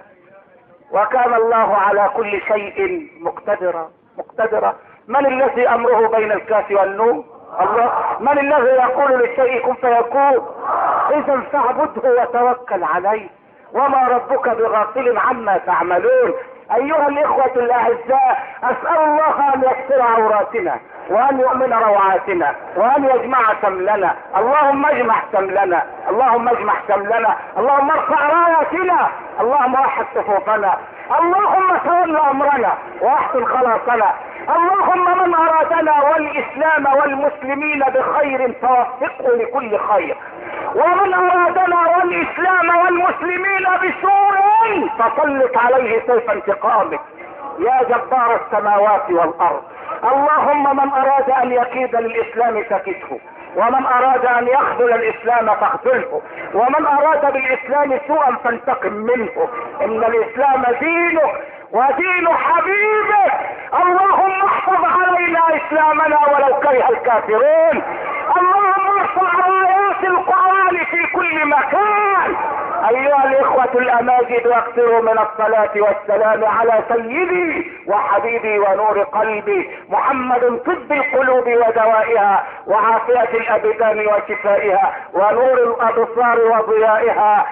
وكان 0.91 1.33
الله 1.33 1.75
على 1.77 2.09
كل 2.15 2.41
شيء 2.41 3.07
مقتدرا 3.21 3.89
مقتدرا 4.17 4.75
من 5.07 5.25
الذي 5.25 5.67
أمره 5.69 6.07
بين 6.17 6.31
الكاف 6.31 6.71
والنوم 6.71 7.25
الله 7.53 7.91
من 8.19 8.39
الذي 8.39 8.73
يقول 8.75 9.19
للشيء 9.19 9.61
كن 9.65 9.73
فيكون 9.73 10.47
اذا 11.11 11.39
فاعبده 11.51 12.01
وتوكل 12.33 12.83
عليه 12.83 13.29
وما 13.73 14.07
ربك 14.07 14.49
بغافل 14.49 15.17
عما 15.17 15.57
تعملون 15.57 16.33
ايها 16.75 17.07
الاخوة 17.07 17.45
الاعزاء 17.55 18.43
اسأل 18.63 18.97
الله 19.01 19.53
ان 19.53 19.61
يكسر 19.61 20.01
عوراتنا 20.01 20.79
وان 21.09 21.39
يؤمن 21.39 21.73
روعاتنا 21.73 22.55
وان 22.77 23.03
يجمع 23.03 23.37
سملنا 23.61 24.15
اللهم 24.37 24.85
اجمع 24.85 25.15
سملنا 25.31 25.83
اللهم 26.09 26.49
اجمع 26.49 26.73
سملنا 26.87 27.35
اللهم 27.57 27.91
ارفع 27.91 28.19
رايتنا 28.29 29.09
اللهم 29.41 29.73
وحد 29.73 30.05
صفوفنا 30.15 30.77
اللهم 31.19 31.77
تول 31.85 32.15
امرنا 32.15 32.73
واحسن 33.01 33.45
خلاصنا 33.45 34.13
اللهم 34.55 35.17
من 35.27 35.35
ارادنا 35.35 36.01
والاسلام 36.03 36.85
والمسلمين 37.01 37.79
بخير 37.79 38.53
فوفقه 38.61 39.29
لكل 39.41 39.77
خير 39.79 40.17
ومن 40.75 41.13
ارادنا 41.13 41.79
والاسلام 41.95 42.77
والمسلمين 42.77 43.61
بسوء 43.83 44.18
مجنون 44.31 44.89
فسلط 44.89 45.57
عليه 45.57 45.99
سيف 46.07 46.29
انتقامك 46.31 47.01
يا 47.59 47.83
جبار 47.83 48.41
السماوات 48.45 49.09
والارض 49.09 49.63
اللهم 50.03 50.75
من 50.77 50.91
اراد 50.93 51.29
ان 51.29 51.51
يكيد 51.51 51.95
للاسلام 51.95 52.63
فكده 52.63 53.17
ومن 53.55 53.85
اراد 53.85 54.25
ان 54.25 54.47
يخذل 54.47 54.91
الاسلام 54.93 55.55
فاخذله 55.55 56.21
ومن 56.53 56.85
اراد 56.85 57.33
بالاسلام 57.33 57.99
سوءا 58.07 58.35
فانتقم 58.43 58.93
منه 58.93 59.47
ان 59.81 60.03
الاسلام 60.03 60.63
دينه 60.79 61.31
ودين 61.71 62.27
حبيبك 62.27 63.33
اللهم 63.73 64.41
احفظ 64.45 64.85
علينا 65.01 65.39
اسلامنا 65.49 66.19
ولو 66.29 66.59
كره 66.59 66.89
الكافرون 66.89 67.83
اللهم 68.37 68.97
احفظ 69.01 69.27
علينا 69.43 69.78
آيات 69.99 70.03
القرآن 70.17 70.85
في 70.91 71.05
كل 71.13 71.45
مكان 71.47 72.35
ايها 72.89 73.25
الاخوة 73.25 73.73
الاماجد 73.81 74.47
واكثروا 74.47 75.01
من 75.01 75.19
الصلاة 75.19 75.71
والسلام 75.75 76.45
على 76.45 76.83
سيدي 76.95 77.71
وحبيبي 77.87 78.59
ونور 78.59 78.99
قلبي 78.99 79.69
محمد 79.89 80.59
طب 80.65 80.91
القلوب 80.91 81.47
ودوائها 81.47 82.43
وعافية 82.67 83.21
الابدان 83.37 84.07
وشفائها 84.07 84.95
ونور 85.13 85.53
الابصار 85.57 86.39
وضيائها 86.39 87.45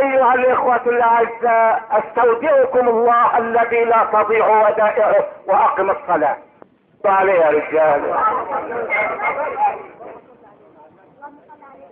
ايها 0.00 0.34
الاخوة 0.34 0.80
الاعزاء 0.86 1.82
استودعكم 1.92 2.88
الله 2.88 3.38
الذي 3.38 3.84
لا 3.84 4.04
تضيع 4.12 4.46
ودائعه 4.68 5.24
واقم 5.46 5.90
الصلاة 5.90 6.36
عليه 7.04 7.32
يا 7.32 7.46
رجال 7.50 8.14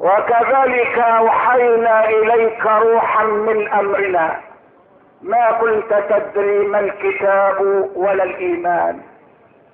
وكذلك 0.01 0.99
اوحينا 0.99 2.09
اليك 2.09 2.67
روحا 2.67 3.25
من 3.25 3.69
امرنا 3.73 4.37
ما 5.23 5.53
كنت 5.53 6.03
تدري 6.11 6.59
ما 6.67 6.81
الكتاب 6.81 7.87
ولا 7.97 8.25
الايمان 8.25 9.01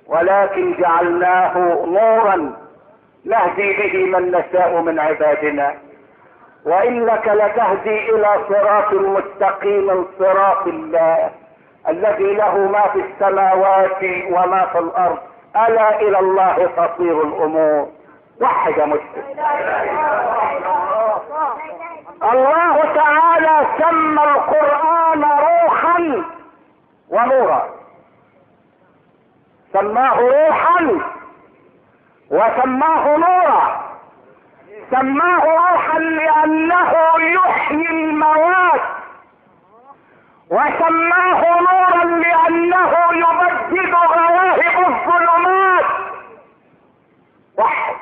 ولكن 0.07 0.73
جعلناه 0.81 1.57
نورا 1.85 2.53
نهدي 3.25 3.73
به 3.73 4.05
من 4.05 4.31
نشاء 4.31 4.81
من 4.81 4.99
عبادنا 4.99 5.75
وانك 6.65 7.27
لتهدي 7.27 8.09
الى 8.09 8.29
صراط 8.49 8.93
مستقيم 8.93 10.05
صراط 10.19 10.67
الله 10.67 11.29
الذي 11.87 12.33
له 12.33 12.57
ما 12.57 12.83
في 12.93 12.99
السماوات 13.05 14.03
وما 14.31 14.65
في 14.71 14.79
الارض 14.79 15.17
الا 15.55 16.01
الى 16.01 16.19
الله 16.19 16.69
تصير 16.77 17.21
الامور 17.23 17.87
وحد 18.41 18.77
يا 18.77 18.85
مسلم 18.85 19.45
الله 22.33 22.93
تعالى 22.95 23.67
سمى 23.79 24.23
القرآن 24.23 25.21
روحا 25.23 26.23
ونورا 27.09 27.69
سماه 29.73 30.15
روحا 30.19 30.99
وسماه 32.31 33.15
نورا 33.17 33.85
سماه 34.91 35.45
روحا 35.71 35.99
لأنه 35.99 36.93
يحيي 37.17 37.89
الموات 37.89 38.81
وسماه 40.51 41.59
نورا 41.59 42.03
لأنه 42.03 42.93
يبدد 43.13 43.95
غواهب 43.95 44.85
الظلمات 44.87 45.85
واحد 47.57 47.95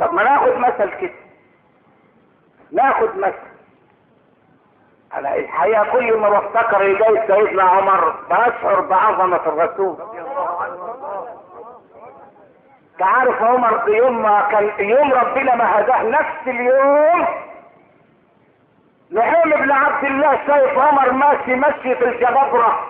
طب 0.00 0.14
ما 0.14 0.22
ناخد 0.22 0.56
مثل 0.58 0.90
كده 0.94 1.12
ناخد 2.72 3.16
مثل 3.16 3.46
انا 5.14 5.34
الحقيقه 5.34 5.84
كل 5.92 6.16
ما 6.18 6.28
بفتكر 6.28 6.80
ايدي 6.80 7.26
سيدنا 7.26 7.62
عمر 7.62 8.14
بشعر 8.30 8.80
بعظمه 8.80 9.36
الرسول 9.46 9.96
تعرف 12.98 13.42
عمر 13.42 13.88
يوم 13.88 14.22
ما 14.22 14.40
كان 14.50 14.70
يوم 14.88 15.12
ربنا 15.12 15.54
ما 15.54 15.80
هداه 15.80 16.02
نفس 16.02 16.36
اليوم 16.46 17.26
نعيم 19.10 19.50
بن 19.56 19.72
عبد 19.72 20.04
الله 20.04 20.46
شايف 20.46 20.78
عمر 20.78 21.10
ماشي 21.12 21.54
ماشي 21.54 21.94
في 21.96 22.04
الجبابره 22.04 22.86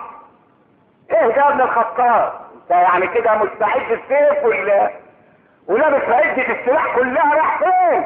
ايه 1.11 1.27
ده 1.35 1.47
ابن 1.49 1.61
الخطاب 1.61 2.33
انت 2.55 2.71
يعني 2.71 3.07
كده 3.07 3.35
مستعد 3.35 3.91
السيف 3.91 4.43
ولا 4.43 4.91
ولابس 5.67 6.03
عدة 6.03 6.59
السلاح 6.59 6.95
كلها 6.95 7.33
راح 7.35 7.59
فين 7.59 8.03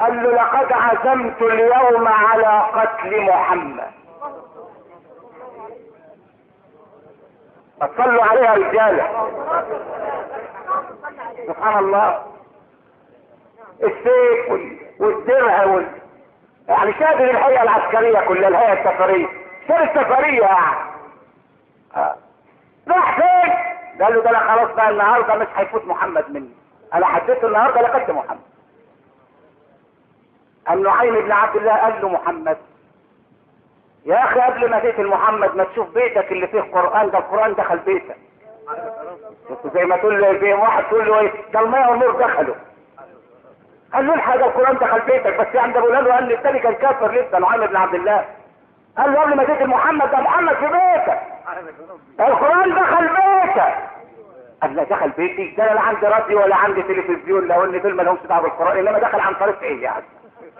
قال 0.00 0.22
له 0.22 0.30
لقد 0.30 0.72
عزمت 0.72 1.42
اليوم 1.42 2.08
على 2.08 2.68
قتل 2.72 3.20
محمد 3.22 3.90
اتصلوا 7.82 8.24
عليها 8.24 8.54
رجالة 8.54 9.30
سبحان 11.46 11.78
الله 11.84 12.22
السيف 13.82 14.70
والدرع 15.00 15.64
وال... 15.64 15.86
يعني 16.68 16.92
شادل 16.92 17.30
الهيئة 17.30 17.62
العسكرية 17.62 18.20
كلها 18.28 18.48
الهيئة 18.48 18.72
السفرية 18.72 19.26
سير 19.66 19.82
السفرية 19.82 20.40
يعني 20.42 20.62
راح 22.88 23.20
فين 23.20 23.41
قال 24.02 24.14
له 24.14 24.22
ده 24.22 24.30
انا 24.30 24.52
خلاص 24.54 24.76
بقى 24.76 24.90
النهارده 24.90 25.34
مش 25.34 25.46
هيفوت 25.54 25.84
محمد 25.86 26.30
مني 26.30 26.54
انا 26.94 27.06
حددت 27.06 27.44
النهارده 27.44 27.80
لقيت 27.82 28.10
محمد 28.10 28.40
النعيم 30.70 31.14
بن 31.14 31.32
عبد 31.32 31.56
الله 31.56 31.72
قال 31.72 32.02
له 32.02 32.08
محمد 32.08 32.56
يا 34.04 34.24
اخي 34.24 34.40
قبل 34.40 34.70
ما 34.70 34.78
تقتل 34.78 35.06
محمد 35.06 35.54
ما 35.56 35.64
تشوف 35.64 35.88
بيتك 35.90 36.32
اللي 36.32 36.46
فيه 36.46 36.60
قران 36.60 37.10
ده 37.10 37.18
القران 37.18 37.54
دخل 37.54 37.78
بيتك 37.78 38.16
بس 39.50 39.72
زي 39.74 39.84
ما 39.84 39.96
تقول 39.96 40.40
زي 40.40 40.52
واحد 40.52 40.84
تقول 40.84 41.06
له 41.08 41.18
ايه 41.20 41.32
ده 41.52 41.60
الميه 41.60 41.86
والنور 41.88 42.20
دخلوا 42.28 42.54
قال 43.94 44.06
له 44.06 44.14
الحاجه 44.14 44.46
القران 44.46 44.76
دخل 44.78 45.00
بيتك 45.00 45.40
بس 45.40 45.56
عم 45.56 45.72
ده 45.72 46.12
قال 46.14 46.24
لي 46.28 46.34
الثاني 46.34 46.58
كان 46.58 46.74
كافر 46.74 47.12
لسه 47.14 47.38
نعيم 47.38 47.66
بن 47.66 47.76
عبد 47.76 47.94
الله 47.94 48.24
قال 48.98 49.12
له 49.12 49.20
قبل 49.20 49.36
ما 49.36 49.44
تقتل 49.44 49.66
محمد 49.68 50.10
ده 50.10 50.20
محمد 50.20 50.54
في 50.54 50.66
بيتك 50.66 51.20
القرآن 52.20 52.70
دخل 52.78 53.00
بيتك 53.06 53.74
قال 54.62 54.76
لا 54.76 54.82
دخل 54.82 55.10
بيتي 55.10 55.54
ده 55.58 55.74
لا 55.74 55.80
عندي 55.80 56.06
راديو 56.06 56.42
ولا 56.42 56.56
عندي 56.56 56.82
تلفزيون 56.82 57.48
لو 57.48 57.64
ان 57.64 57.80
دول 57.82 57.94
مالهمش 57.94 58.20
دعوه 58.28 58.42
بالقران 58.42 58.78
انما 58.86 58.98
دخل 58.98 59.20
عن 59.20 59.34
طريق 59.34 59.60
ايه 59.62 59.82
يعني 59.82 60.04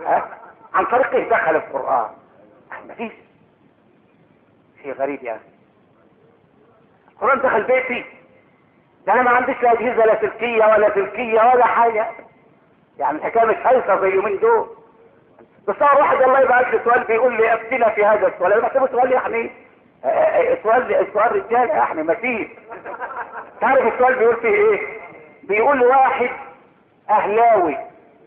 ها 0.07 0.29
عن 0.75 0.85
طريق 0.85 1.11
ايه 1.11 1.29
دخل 1.31 1.57
القران 1.57 2.09
مفيش 2.89 3.13
شيء 4.83 4.93
غريب 4.95 5.23
يعني 5.23 5.41
القران 7.13 7.39
دخل 7.41 7.63
بيتي 7.63 8.05
ده 9.07 9.13
انا 9.13 9.23
ما 9.23 9.31
عنديش 9.31 9.63
لا 9.63 9.73
اجهزه 9.73 10.07
لا 10.07 10.21
سلكيه 10.21 10.67
ولا 10.67 10.95
سلكيه 10.95 11.41
ولا 11.53 11.67
حاجه 11.67 12.07
يعني 12.99 13.19
الحكايه 13.19 13.45
مش 13.45 13.57
هايصه 13.67 14.01
زي 14.01 14.09
يومين 14.11 14.39
دول 14.39 14.67
بس 15.69 15.75
واحد 15.81 16.23
الله 16.23 16.41
يبارك 16.41 16.75
له 16.75 16.81
سؤال 16.85 17.05
بيقول 17.05 17.37
لي 17.37 17.55
أفتنا 17.55 17.89
في 17.91 18.05
هذا 18.05 18.27
السؤال 18.29 18.53
انا 18.53 18.61
بحسبه 18.63 18.87
سؤال 18.87 19.13
يعني 19.13 19.51
آه، 20.05 20.09
آه، 20.09 20.53
آه، 20.53 20.59
سؤال 20.63 21.07
سؤال 21.13 21.33
رجال 21.33 21.69
يعني 21.69 22.03
مسيح 22.03 22.49
تعرف 23.61 23.95
السؤال 23.95 24.15
بيقول 24.15 24.37
فيه 24.37 24.49
ايه 24.49 24.81
بيقول 25.43 25.79
لواحد 25.79 26.31
اهلاوي 27.11 27.77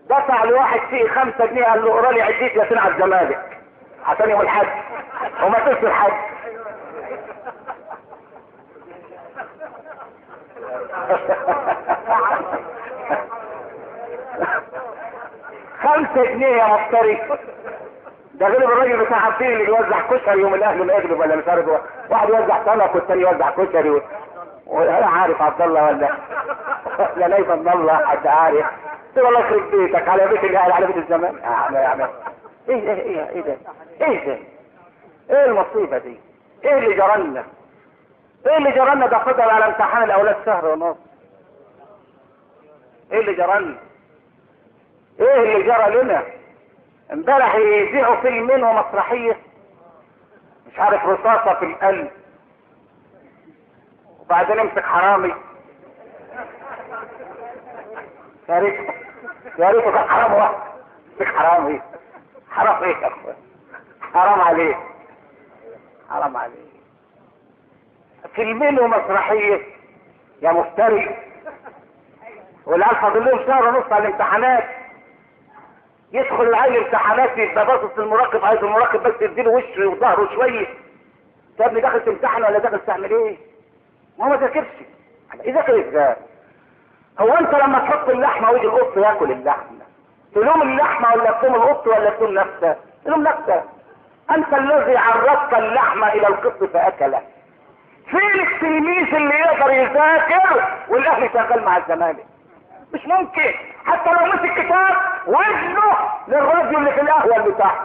دفع 0.10 0.44
لواحد 0.44 0.80
فيه 0.80 1.08
خمسة 1.08 1.46
جنيه 1.46 1.64
قال 1.64 1.86
له 1.86 1.92
اقرا 1.92 2.12
لي 2.12 2.22
عديت 2.22 2.56
ياسين 2.56 2.78
عبد 2.78 2.94
الزمالك 2.96 3.58
عشان 4.06 4.30
يوم 4.30 4.42
الحج 4.42 4.68
وما 5.44 5.60
تنسى 5.60 5.88
الحج 5.88 6.14
خمسة 15.86 16.24
جنيه 16.24 16.48
يا 16.48 16.68
مفتري 16.68 17.22
ده 18.34 18.48
غير 18.48 18.64
الراجل 18.72 19.06
بتاع 19.06 19.18
عفين 19.28 19.48
اللي 19.52 19.66
بيوزع 19.66 20.02
كشري 20.10 20.40
يوم 20.42 20.54
الاهلي 20.54 20.82
المغرب 20.82 21.20
ولا 21.20 21.36
مش 21.36 21.48
عارف 21.48 21.66
واحد 22.10 22.30
يوزع 22.30 22.66
سمك 22.66 22.96
والتاني 22.96 23.22
يوزع 23.22 23.52
كشري 23.52 23.90
و... 23.90 24.02
انا 24.72 25.06
عارف 25.08 25.42
عبد 25.42 25.62
الله 25.62 25.84
ولا 25.86 26.10
لا 27.18 27.28
ليس 27.38 27.48
الله 27.50 28.06
حد 28.06 28.28
عارف 28.28 28.66
قلت 29.16 29.26
والله 29.26 29.40
يخرب 29.40 29.72
بيتك 29.72 30.08
على 30.10 30.28
بيت 30.28 30.44
الاهل 30.44 30.72
على 30.72 30.86
بيت 30.88 30.98
الزمان 30.98 31.40
اعمل 31.44 31.78
آه، 31.78 31.86
اعمل 31.86 32.08
ايه 32.70 32.76
ايه 32.76 33.30
ايه 33.30 33.30
ايه 33.30 33.42
ده 33.42 33.56
ايه 34.02 34.26
ده 34.28 34.40
ايه 35.32 35.46
المصيبه 35.46 35.98
دي 35.98 36.20
ايه 36.66 36.78
اللي 36.78 36.94
جرالنا 36.96 37.44
ايه 38.48 38.58
اللي 38.58 38.72
جرالنا 38.72 39.08
ده 39.08 39.20
فضل 39.20 39.42
على 39.42 39.66
امتحان 39.66 40.04
الاولاد 40.04 40.36
شهر 40.46 40.66
ونص 40.66 40.98
ايه 43.12 43.20
اللي 43.20 43.34
جرالنا 43.34 43.76
ايه 45.20 45.40
اللي 45.40 45.64
جرى 45.64 46.04
لنا 46.04 46.24
امبارح 47.14 47.56
يذيعوا 47.56 48.16
فيلم 48.16 48.48
منه 48.48 48.74
مسرحية 48.74 49.38
مش 50.74 50.80
عارف 50.80 51.06
رصاصة 51.06 51.54
في 51.60 51.66
القلب 51.66 52.12
وبعدين 54.20 54.60
امسك 54.60 54.86
حرامي 54.86 55.34
يا 58.50 58.60
ريت 58.60 58.90
يا 59.60 59.72
ريت 59.72 59.84
كان 59.84 60.10
حرام 60.10 60.34
واحد 60.34 60.54
امسك 61.14 61.36
حرامي 61.36 61.82
حرام 62.52 62.84
ايه 62.84 62.96
يا 63.02 63.08
اخوان 63.08 63.36
حرام 64.14 64.42
عليك 64.42 64.78
حرام 66.10 66.38
عليك 66.38 66.56
فيلمين 68.36 68.80
ومسرحية 68.80 69.62
يا 70.42 70.52
مفتري 70.52 71.18
والعيال 72.66 72.96
فاضل 72.96 73.26
لهم 73.26 73.46
شهر 73.48 73.68
ونص 73.68 73.92
على 73.92 74.04
الامتحانات 74.08 74.75
يدخل 76.16 76.44
العيل 76.44 76.78
امتحانات 76.78 77.38
يبقى 77.38 77.66
باصص 77.66 77.98
للمراقب 77.98 78.46
عايز 78.46 78.60
المراقب 78.64 79.04
بس 79.04 79.14
يديله 79.22 79.52
وشه 79.52 79.88
وظهره 79.88 80.30
شويه 80.36 80.68
يا 81.60 81.66
ابني 81.66 81.82
داخل 81.82 82.00
تمتحن 82.06 82.44
ولا 82.44 82.60
داخل 82.60 82.80
تعمل 82.88 83.10
ايه؟ 83.14 83.38
ما 84.20 84.26
هو 84.26 84.30
ما 84.30 84.38
ذاكرش 84.38 84.66
ايه 85.46 85.54
ذاكر 85.54 85.90
ازاي؟ 85.90 86.16
هو 87.20 87.32
انت 87.34 87.56
لما 87.56 87.80
تحط 87.80 88.10
اللحمه 88.10 88.52
ويجي 88.52 88.66
القط 88.66 88.98
ياكل 88.98 89.32
اللحمه 89.32 89.82
تلوم 90.36 90.62
اللحمه 90.62 91.14
ولا 91.16 91.32
تلوم 91.32 91.56
القط 91.56 91.88
ولا 91.88 92.10
تلوم 92.10 92.34
نفسك؟ 92.34 92.78
تلوم 93.06 93.22
نفسك 93.24 93.64
انت 94.32 94.54
الذي 94.54 94.98
عرضت 94.98 95.54
اللحمه 95.54 96.14
الى 96.14 96.28
القط 96.28 96.64
فاكله 96.64 97.22
فين 98.12 98.48
التلميذ 98.48 99.16
اللي 99.16 99.36
يقدر 99.40 99.72
يذاكر 99.72 100.68
والاهلي 100.90 101.30
شغال 101.34 101.66
مع 101.66 101.78
الزمالك 101.78 102.26
مش 102.94 103.06
ممكن 103.06 103.54
حتى 103.86 104.10
لو 104.10 104.26
مسك 104.28 104.54
كتاب 104.66 104.96
وزنه 105.28 105.92
للراديو 106.28 106.80
اللي 106.80 106.92
في 106.92 107.02
القهوه 107.02 107.38
اللي 107.38 107.54
تحت 107.54 107.76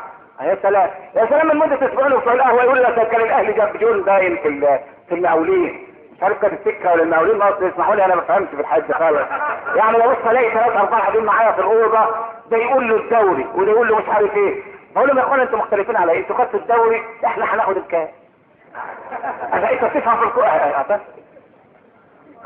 يا 0.41 0.57
سلام 0.63 0.91
يا 1.17 1.27
سلام 1.27 1.47
من 1.49 1.57
مدة 1.57 1.87
اسبوعين 1.89 2.13
وفي 2.13 2.25
في 2.25 2.33
القهوه 2.33 2.63
يقول 2.63 2.83
لك 2.83 3.09
كان 3.09 3.21
الاهلي 3.21 3.53
جاب 3.53 3.77
جون 3.77 4.05
دايم 4.05 4.37
في 4.37 4.79
في 5.09 5.15
المقاولين 5.15 5.87
مش 6.17 6.23
عارف 6.23 6.39
كانت 6.39 6.67
السكه 6.67 6.93
ولا 6.93 7.03
المقاولين 7.03 7.39
مصر 7.39 7.69
اسمحوا 7.69 7.95
لي 7.95 8.05
انا 8.05 8.15
ما 8.15 8.21
بفهمش 8.21 8.49
في 8.49 8.61
الحاج 8.61 8.93
خالص 8.93 9.29
يعني 9.75 9.93
لو 9.99 10.11
بص 10.11 10.27
الاقي 10.31 10.51
ثلاثة 10.51 10.79
اربعه 10.81 11.01
قاعدين 11.01 11.25
معايا 11.25 11.53
في 11.53 11.59
الاوضه 11.59 12.15
ده 12.51 12.57
يقول 12.57 12.89
له 12.89 12.97
الدوري 12.97 13.47
وده 13.55 13.71
يقول 13.73 13.89
له 13.89 13.97
مش 13.99 14.09
عارف 14.09 14.35
ايه 14.37 14.63
بقول 14.97 15.09
لهم 15.09 15.19
يا 15.19 15.23
اخوانا 15.23 15.43
انتوا 15.43 15.59
مختلفين 15.59 15.97
على 15.97 16.13
ايه 16.13 16.19
انتوا 16.21 16.37
خدتوا 16.37 16.61
الدوري 16.61 17.03
احنا 17.25 17.55
هناخد 17.55 17.77
الكاس 17.77 18.09
انا 19.53 19.69
إيه، 19.69 19.87
انت 19.87 19.95
تفهم 19.99 20.19
في 20.19 20.25
الكوره 20.25 20.47
أه، 20.47 20.81
أه، 20.81 20.85
أه، 20.95 21.01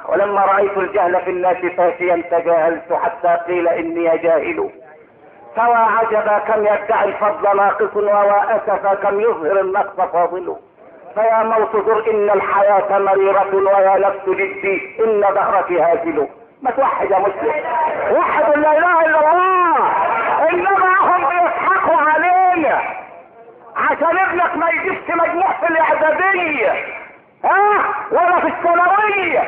ولما 0.09 0.41
رأيت 0.45 0.77
الجهل 0.79 1.21
في 1.25 1.31
الناس 1.31 1.57
فاشيا 1.57 2.23
تجاهلت 2.31 2.93
حتى 2.93 3.37
قيل 3.49 3.69
إني 3.69 4.19
جاهل 4.19 4.71
فوا 5.57 5.75
عجبا 5.77 6.39
كم 6.39 6.67
يدعي 6.67 7.05
الفضل 7.05 7.57
ناقص 7.57 7.97
ووا 7.97 8.57
أسفا 8.57 8.95
كم 8.95 9.21
يظهر 9.21 9.61
النقص 9.61 10.11
فاضل 10.13 10.57
فيا 11.15 11.43
موت 11.43 11.77
ذر 11.77 12.11
إن 12.11 12.31
الحياة 12.31 12.99
مريرة 12.99 13.55
ويا 13.57 13.99
نفس 13.99 14.29
جدي 14.29 15.01
إن 15.05 15.21
ظهرك 15.35 15.73
هازل 15.73 16.29
ما 16.63 16.71
توحد 16.71 17.11
يا 17.11 17.19
مسلم 17.19 17.53
وحد 18.17 18.59
لا 18.59 18.73
إله 18.79 19.01
إلا 19.07 19.19
الله 19.21 19.79
إنما 20.51 20.95
هم 21.01 21.25
بيضحكوا 21.29 22.11
علينا 22.11 22.81
عشان 23.77 24.19
ابنك 24.19 24.57
ما 24.57 24.71
يجيبش 24.71 25.11
مجموع 25.15 25.53
في 25.53 25.69
الإعدادية 25.71 26.73
ها 27.45 27.51
أه؟ 27.51 27.81
ولا 28.11 28.41
في 28.41 28.47
الثانوية 28.49 29.43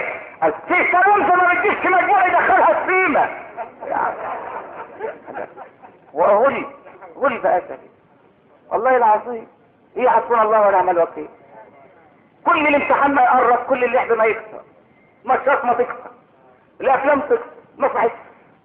في 0.53 0.91
كلام 0.93 1.29
ما 1.39 1.55
بديش 1.55 1.87
مجموعه 1.87 2.27
يدخلها 2.27 2.83
السيمه 2.83 3.29
وغلي 6.13 6.65
غلي 7.17 7.39
بقى 7.39 7.63
والله 8.73 8.97
العظيم 8.97 9.47
ايه 9.97 10.09
حسبنا 10.09 10.43
الله 10.43 10.69
ونعم 10.69 10.91
الوكيل 10.91 11.29
كل 12.47 12.67
الامتحان 12.69 13.15
ما 13.15 13.23
يقرب 13.23 13.57
كل 13.69 13.85
اللعب 13.85 14.13
ما 14.13 14.25
يكسر 14.25 14.61
ماتشات 15.25 15.65
ما 15.65 15.73
تكسر 15.73 16.11
الافلام 16.81 17.21
تكسر 17.21 17.41
مسرحيه 17.79 18.11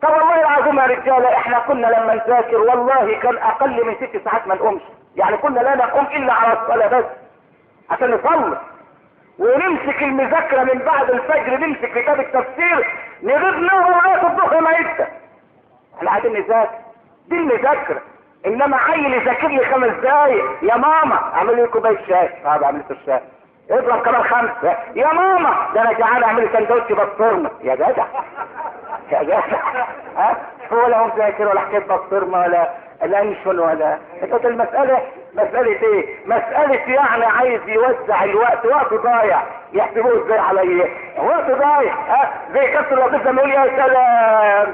طب 0.01 0.09
والله 0.09 0.39
العظيم 0.39 0.79
يا 0.79 0.85
رجاله 0.85 1.37
احنا 1.37 1.59
كنا 1.59 1.87
لما 1.87 2.13
نذاكر 2.15 2.57
والله 2.57 3.19
كان 3.19 3.37
اقل 3.37 3.85
من 3.85 3.95
ست 3.95 4.23
ساعات 4.25 4.47
ما 4.47 4.55
نقومش 4.55 4.81
يعني 5.15 5.37
كنا 5.37 5.59
لا 5.59 5.75
نقوم 5.75 6.05
الا 6.05 6.33
على 6.33 6.61
الصلاه 6.61 6.87
بس 6.99 7.05
عشان 7.89 8.11
نصلي 8.11 8.57
ونمسك 9.41 10.03
المذاكرة 10.03 10.63
من 10.73 10.81
بعد 10.85 11.09
الفجر 11.11 11.57
نمسك 11.57 11.99
كتاب 12.01 12.19
التفسير 12.19 12.87
نغيب 13.23 13.53
نوم 13.55 13.87
وغاية 13.87 14.15
الظهر 14.23 14.61
ما 14.61 14.71
يبدأ 14.71 15.07
احنا 15.97 16.09
قاعدين 16.09 16.33
نذاكر 16.33 16.69
دي 17.27 17.35
المذاكرة 17.35 18.01
انما 18.45 18.77
عيل 18.77 19.13
يذاكر 19.13 19.47
لي 19.47 19.65
خمس 19.65 19.89
دقايق 19.93 20.45
يا 20.63 20.75
ماما 20.77 21.33
اعمل 21.33 21.55
لي 21.55 21.67
كوباية 21.67 21.97
شاي 22.07 22.29
هذا 22.45 22.49
آه، 22.61 22.65
اعمل 22.65 22.83
لي 22.89 22.95
الشاي 22.95 23.21
اضرب 23.71 24.01
كمان 24.01 24.23
خمسة 24.23 24.77
يا 24.95 25.13
ماما 25.13 25.67
ده 25.75 25.81
انا 25.81 25.93
جعان 25.93 26.23
اعمل 26.23 26.41
لي 26.43 26.49
سندوتش 26.53 26.91
بسطرمة 26.91 27.51
يا 27.63 27.75
جدع 27.75 28.05
يا 29.11 29.23
جدع 29.23 29.59
ها 30.17 30.37
هو 30.73 30.87
لا 30.87 31.07
مذاكر 31.07 31.47
ولا 31.47 31.59
حكاية 31.59 31.79
بسطرمة 31.79 32.39
ولا 32.39 32.69
الانشون 33.03 33.59
ولا 33.59 33.97
المسألة 34.45 35.01
مسألة 35.33 35.61
ايه 35.81 36.15
مسألة 36.25 36.93
يعني 36.93 37.25
عايز 37.25 37.61
يوزع 37.67 38.23
الوقت 38.23 38.65
وقت 38.65 38.93
ضايع 38.93 39.41
يحسبوه 39.73 40.25
ازاي 40.25 40.39
عليا 40.39 40.61
إيه؟ 40.83 41.21
وقت 41.23 41.49
ضايع 41.51 41.93
ها 41.93 42.33
زي 42.53 42.67
كابتن 42.71 42.95
لطيف 42.95 43.27
لما 43.27 43.41
يقول 43.41 43.51
يا 43.57 43.77
سلام 43.85 44.73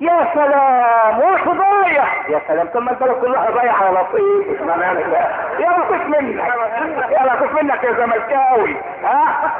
يا 0.00 0.28
سلام 0.34 1.18
وقت 1.20 1.48
ضايع 1.48 2.04
يا 2.28 2.40
سلام 2.48 2.66
طب 2.74 2.82
ما 2.82 2.90
البلد 2.90 3.12
كلها 3.12 3.50
ضايع 3.50 3.72
على 3.72 3.90
لطيف 3.98 4.60
يا 5.60 5.76
لطيف 5.78 6.02
منك 6.06 6.44
يا 7.10 7.32
لطيف 7.34 7.62
منك 7.62 7.84
يا 7.84 7.92
زملكاوي 7.92 8.76
ها 9.04 9.50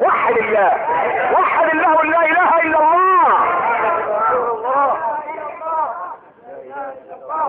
وحد 0.00 0.36
الله 0.36 0.72
وحد 1.38 1.68
الله 1.74 1.88
ولا 1.96 2.18
اله 2.24 2.60
الا 2.60 2.78
الله 2.78 3.01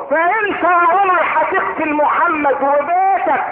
فانت 0.09 0.63
يا 0.63 0.67
عمر 0.67 1.21
هتقتل 1.23 1.93
محمد 1.93 2.53
وبيتك 2.61 3.45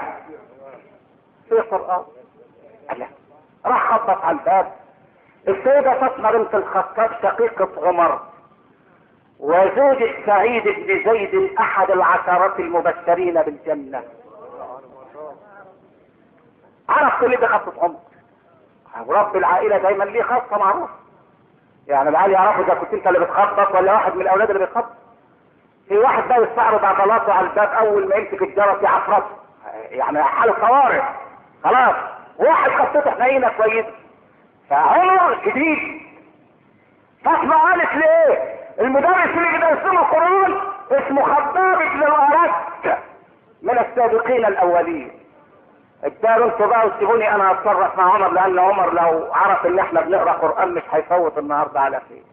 في 1.50 1.56
قرآن 1.56 2.04
الله 2.92 3.08
راح 3.66 3.94
خطط 3.94 4.26
على 4.26 4.40
الباب 4.40 4.72
السيدة 5.48 6.00
فاطمة 6.00 6.32
بنت 6.32 6.56
الخطاب 6.56 7.10
شقيقة 7.22 7.88
عمر 7.88 8.20
وزوج 9.40 10.04
سعيد 10.26 10.64
بن 10.64 11.04
زيد 11.12 11.56
احد 11.60 11.92
العشرة 11.92 12.54
المبشرين 12.60 13.42
بالجنة 13.42 14.04
عرف 16.90 17.20
كل 17.20 17.36
ده 17.36 17.48
خطة 17.48 17.82
عمر 17.84 17.96
ورب 19.06 19.38
العائلة 19.38 19.78
دايما 19.78 20.04
ليه 20.04 20.24
خاصة 20.24 20.58
معروفة 20.58 20.94
يعني 21.88 22.10
العيال 22.10 22.32
يعرفوا 22.32 22.64
اذا 22.64 22.74
كنت 22.74 22.94
انت 22.94 23.08
اللي 23.08 23.20
بتخطط 23.20 23.76
ولا 23.76 23.94
واحد 23.94 24.16
من 24.16 24.22
الاولاد 24.22 24.50
اللي 24.50 24.66
بيخطط 24.66 25.01
في 25.92 25.98
واحد 25.98 26.28
بقى 26.28 26.42
يستعرض 26.44 26.86
عضلاته 26.86 27.34
على 27.34 27.48
الباب 27.48 27.70
اول 27.72 28.08
ما 28.10 28.16
يمسك 28.16 28.42
الجرس 28.42 28.84
يعفرط 28.84 29.24
يعني 29.90 30.24
حاله 30.24 30.68
طوارئ 30.68 31.02
خلاص 31.64 31.96
واحد 32.40 32.72
خطته 32.72 33.12
حنينه 33.12 33.50
كويس 33.58 33.86
فعمر 34.70 35.38
جديد 35.46 36.02
فاحنا 37.26 37.56
قالت 37.58 37.94
ليه 37.94 38.54
المدرس 38.80 39.16
اللي 39.26 39.50
بيدرس 39.52 39.84
له 39.86 39.92
القران 39.92 40.58
اسمه 40.92 41.24
خباب 41.36 41.78
بن 41.78 42.04
الارك 42.04 42.98
من 43.62 43.80
السابقين 43.80 44.46
الاولين 44.46 45.12
اداروا 46.04 46.46
انتوا 46.46 46.68
بقى 46.68 46.88
وسيبوني 46.88 47.36
انا 47.36 47.52
اتصرف 47.52 47.98
مع 47.98 48.14
عمر 48.14 48.28
لان 48.32 48.60
عمر 48.60 48.94
لو 48.94 49.34
عرف 49.34 49.66
ان 49.66 49.80
احنا 49.80 50.02
بنقرا 50.02 50.32
قران 50.32 50.74
مش 50.74 50.84
هيفوت 50.92 51.38
النهارده 51.38 51.80
على 51.82 52.00
خير 52.10 52.24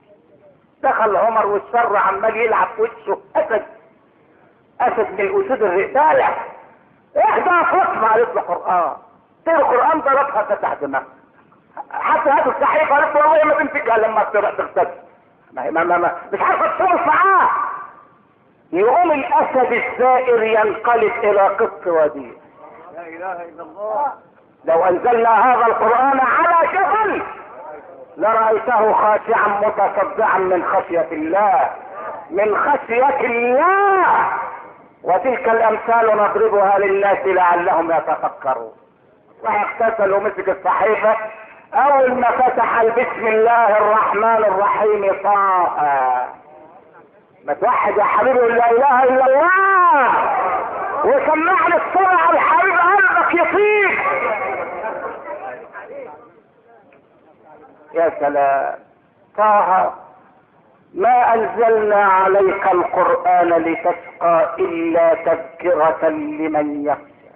دخل 0.82 1.16
عمر 1.16 1.46
والشر 1.46 1.96
عمال 1.96 2.36
يلعب 2.36 2.68
في 2.76 2.82
وشه 2.82 3.20
اسد 3.36 3.66
اسد 4.80 5.10
من 5.10 5.20
الاسود 5.20 5.62
الرئتالة 5.62 6.36
احدى 7.18 7.44
فاطمة 7.44 8.08
قالت 8.08 8.34
له 8.34 8.42
قرآن 8.42 8.92
تقرأ 9.46 9.56
طيب 9.56 9.60
قرآن 9.66 10.00
ضربها 10.00 10.42
فتح 10.42 10.72
دماغها 10.74 11.06
حتى 11.92 12.30
هذا 12.30 12.54
الصحيح 12.58 12.92
قالت 12.92 13.16
له 13.16 13.30
والله 13.30 13.44
ما 13.44 13.52
تمسكها 13.54 13.98
لما 13.98 14.24
تغتسل 14.24 14.90
ما 15.52 15.70
ما 15.70 15.84
ما 15.84 16.16
مش 16.32 16.40
عارفة 16.40 16.66
تصرف 16.84 17.06
معاه 17.06 17.50
يقوم 18.72 19.12
الاسد 19.12 19.72
الزائر 19.72 20.42
ينقلب 20.42 21.12
الى 21.24 21.40
قط 21.48 21.86
وديع 21.86 22.32
لا 22.94 23.06
اله 23.08 23.32
الا 23.32 23.62
الله 23.62 24.04
لو 24.64 24.84
انزلنا 24.84 25.46
هذا 25.54 25.66
القرآن 25.66 26.20
على 26.20 26.56
جبل 26.72 27.22
لرأيته 28.18 28.92
خاشعا 28.92 29.48
متصدعا 29.62 30.38
من 30.38 30.64
خشية 30.64 31.08
الله 31.12 31.70
من 32.30 32.56
خشية 32.56 33.20
الله 33.20 34.06
وتلك 35.02 35.48
الامثال 35.48 36.06
نضربها 36.16 36.78
للناس 36.78 37.18
لعلهم 37.26 37.90
يتفكرون 37.92 38.72
فاغتسل 39.44 40.12
ومسك 40.12 40.48
الصحيفة 40.48 41.16
اول 41.74 42.14
ما 42.14 42.30
فتح 42.30 42.84
بسم 42.84 43.26
الله 43.26 43.76
الرحمن 43.78 44.44
الرحيم 44.44 45.12
طه 45.24 45.68
ما 47.46 47.54
توحد 47.60 47.96
يا 47.98 48.04
حبيبي 48.04 48.38
لا 48.38 48.70
اله 48.70 49.04
الا 49.04 49.26
الله 49.26 50.14
وسمعني 51.04 51.74
الصلاه 51.76 52.30
الحبيب 52.30 52.74
قلبك 52.78 53.34
يطيب 53.34 53.98
يا 57.94 58.12
سلام 58.20 58.78
طه 59.36 59.94
ما 60.94 61.34
أنزلنا 61.34 62.04
عليك 62.04 62.66
القرآن 62.72 63.48
لتشقى 63.48 64.48
إلا 64.58 65.14
تذكرة 65.14 66.08
لمن 66.08 66.84
يخشى 66.86 67.34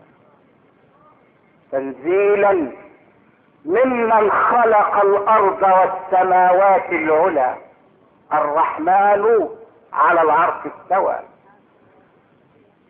تنزيلا 1.73 2.69
ممن 3.65 4.31
خلق 4.31 4.97
الأرض 5.05 5.63
والسماوات 5.63 6.93
العلى 6.93 7.55
الرحمن 8.33 9.47
على 9.93 10.21
العرش 10.23 10.61
استوى 10.67 11.17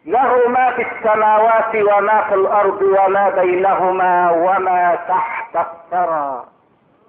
له 0.07 0.49
ما 0.49 0.71
في 0.71 0.83
السماوات 0.93 1.75
وما 1.77 2.23
في 2.23 2.35
الأرض 2.35 2.83
وما 2.83 3.29
بينهما 3.29 4.31
وما 4.31 4.95
تحت 5.09 5.57
الثرى 5.57 6.45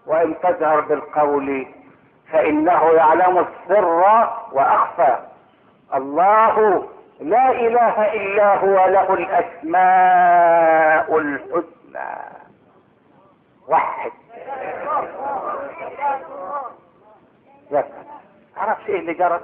وإن 0.07 0.35
تجهر 0.43 0.81
بالقول 0.81 1.65
فإنه 2.31 2.89
يعلم 2.89 3.37
السر 3.37 3.85
وأخفى 4.51 5.17
الله 5.95 6.83
لا 7.19 7.51
إله 7.51 8.13
إلا 8.13 8.55
هو 8.55 8.87
له 8.87 9.13
الأسماء 9.13 11.17
الحسنى 11.17 12.21
واحد 13.67 14.11
عرفت 18.57 18.89
ايه 18.89 18.99
اللي 18.99 19.13
جرت 19.13 19.41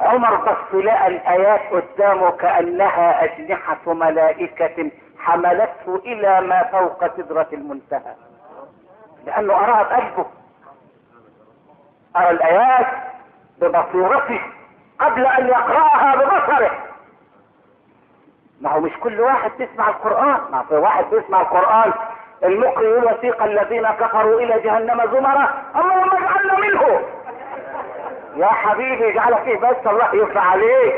عمر 0.00 0.34
بس 0.36 0.74
لقى 0.84 1.06
الآيات 1.06 1.60
قدامه 1.72 2.30
كأنها 2.30 3.24
أجنحة 3.24 3.92
ملائكة 3.92 4.90
حملته 5.18 5.96
إلى 5.96 6.40
ما 6.40 6.62
فوق 6.62 7.16
سدرة 7.16 7.48
المنتهى 7.52 8.14
لانه 9.26 9.52
اراها 9.56 9.82
بقلبه 9.82 10.26
ارى 12.16 12.30
الايات 12.30 12.86
ببصيرتي 13.60 14.40
قبل 15.00 15.26
ان 15.26 15.48
يقراها 15.48 16.16
ببصره 16.16 16.70
ما 18.60 18.70
هو 18.72 18.80
مش 18.80 18.92
كل 19.02 19.20
واحد 19.20 19.50
بيسمع 19.58 19.88
القران 19.88 20.40
ما 20.50 20.64
في 20.68 20.74
واحد 20.74 21.04
بيسمع 21.10 21.40
القران 21.40 21.92
المقري 22.44 22.88
وثيق 22.96 23.42
الذين 23.42 23.88
كفروا 23.88 24.40
الى 24.40 24.60
جهنم 24.60 25.02
زمرا 25.12 25.62
اللهم 25.76 26.10
اجعلنا 26.16 26.58
منه 26.60 27.02
يا 28.36 28.46
حبيبي 28.46 29.08
اجعلك 29.10 29.42
فيه 29.42 29.58
بس 29.58 29.76
الله 29.86 30.14
يرفع 30.14 30.40
عليك 30.40 30.94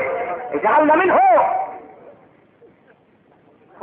اجعلنا 0.53 0.95
منه 0.95 1.19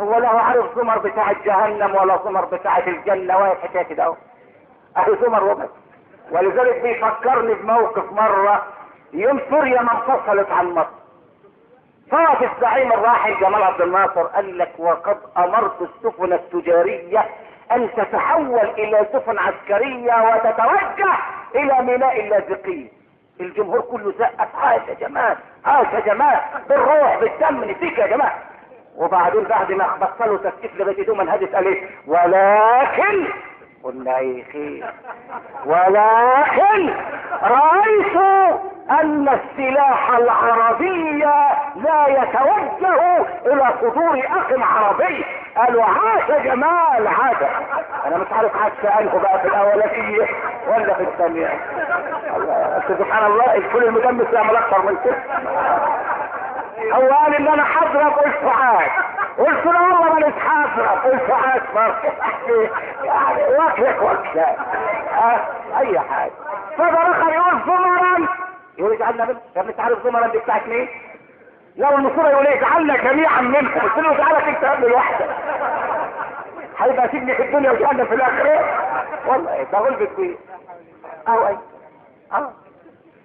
هو 0.00 0.18
لا 0.18 0.28
عارف 0.28 0.76
زمر 0.78 0.98
بتاع 0.98 1.32
جهنم 1.32 1.94
ولا 1.94 2.18
زمر 2.24 2.44
بتاع 2.44 2.78
الجنة 2.78 3.36
ولا 3.36 3.52
الحكاية 3.52 3.82
كده 3.82 4.04
اهو 4.04 4.14
اهي 4.96 5.16
سمر 5.20 5.44
وبس 5.44 5.68
ولذلك 6.30 6.82
بيفكرني 6.82 7.54
بموقف 7.54 8.12
مرة 8.12 8.64
يوم 9.12 9.40
سوريا 9.50 9.82
ما 9.82 9.92
انفصلت 9.92 10.50
عن 10.50 10.66
مصر 10.68 10.86
صارت 12.10 12.42
الزعيم 12.56 12.92
الراحل 12.92 13.40
جمال 13.40 13.62
عبد 13.62 13.80
الناصر 13.80 14.22
قال 14.22 14.58
لك 14.58 14.72
وقد 14.78 15.18
امرت 15.36 15.82
السفن 15.82 16.32
التجارية 16.32 17.28
ان 17.72 17.88
تتحول 17.96 18.68
الى 18.78 19.06
سفن 19.12 19.38
عسكرية 19.38 20.32
وتتوجه 20.34 21.14
الى 21.54 21.82
ميناء 21.82 22.20
اللاذقية 22.20 22.88
الجمهور 23.40 23.80
كله 23.80 24.12
زقف 24.18 24.56
عاش 24.58 24.82
يا 24.88 24.94
جمال 24.94 25.36
عاش 25.64 25.86
يا 25.92 26.00
جمال 26.00 26.40
بالروح 26.68 27.18
بالدم 27.20 27.64
نسيك 27.64 27.98
يا 27.98 28.06
جمال 28.06 28.32
وبعدين 28.96 29.44
بعد 29.44 29.72
ما 29.72 29.88
بطلوا 30.00 30.38
تسقيف 30.38 30.76
لغايه 30.80 31.06
دوما 31.06 31.22
الهدف 31.22 31.54
قال 31.54 31.66
ايه 31.66 31.88
ولكن 32.06 33.28
قلنا 33.84 34.18
اي 34.18 34.44
خير 34.52 34.94
ولكن 35.66 36.94
رأيت 37.42 38.16
ان 38.90 39.28
السلاح 39.28 40.10
العربي 40.10 41.12
لا 41.76 42.04
يتوجه 42.08 43.26
الى 43.46 43.74
صدور 43.80 44.22
اخ 44.26 44.74
عربي 44.76 45.24
قالوا 45.56 45.84
عاش 45.84 46.30
جمال 46.44 47.06
عاد 47.06 47.46
انا 48.06 48.16
مش 48.18 48.26
عارف 48.32 48.52
حد 48.56 49.00
انه 49.00 49.18
بقى 49.22 49.38
في 49.38 49.48
الاولانية 49.48 50.26
ولا 50.68 50.94
في 50.94 51.02
الثانية 51.02 51.48
سبحان 52.88 53.26
الله 53.26 53.54
الكل 53.54 53.84
المدمس 53.84 54.32
يعمل 54.34 54.56
اكثر 54.56 54.82
من 54.82 54.96
كده 55.04 55.18
هو 56.92 57.10
قال 57.12 57.34
ان 57.34 57.48
انا 57.48 57.64
حضرة 57.64 58.04
قلت 58.08 58.44
عاش 58.44 58.90
قلت 59.38 59.66
له 59.66 59.82
والله 59.82 60.12
ماليش 60.12 60.34
حاضرة 60.34 60.86
قلت 61.04 61.30
اكبر 61.54 61.94
يعني 63.04 63.42
واكلك 63.42 64.02
واكلك 64.02 64.36
أه 65.12 65.40
اي 65.78 66.00
حاجة 66.00 66.32
فبرخر 66.78 67.32
يقول 67.34 67.62
زمرا 67.66 68.28
يقول 68.78 68.92
اجعلنا 68.92 69.24
بنت 69.24 69.38
يا 69.56 69.62
ابني 69.62 69.74
عارف 69.78 70.04
زمرا 70.06 70.26
دي 70.28 70.38
بتاعت 70.38 70.66
مين؟ 70.68 70.88
لا 71.76 71.94
المصورة 71.94 72.28
يقول 72.28 72.46
اجعلنا 72.46 72.96
جميعا 72.96 73.40
منك 73.42 73.78
قلت 73.78 73.98
له 73.98 74.12
اجعلك 74.12 74.44
انت 74.48 74.64
قبل 74.64 74.88
لوحدك 74.90 75.28
هيبقى 76.78 77.08
سيبني 77.08 77.34
في 77.34 77.42
الدنيا 77.42 77.70
وجهنم 77.70 78.04
في 78.06 78.14
الاخرة 78.14 78.64
والله 79.26 79.66
ده 79.72 79.78
غلب 79.78 80.08
ايه؟ 80.18 80.36
اهو 81.28 81.46
اي 81.46 81.58
اه 82.32 82.50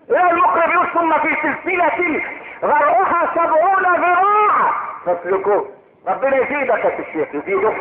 يا 0.10 0.32
المقرب 0.32 0.70
يقول 0.70 0.88
ثم 0.94 1.14
في 1.14 1.30
سلسلة 1.42 2.22
غرقها 2.64 3.30
سبعون 3.36 3.98
ذراع 3.98 4.72
فاسلكوه 5.06 5.77
ربنا 6.08 6.38
يزيدك 6.38 6.86
يا 6.86 7.00
الشيخ 7.00 7.28
يزيدك 7.36 7.76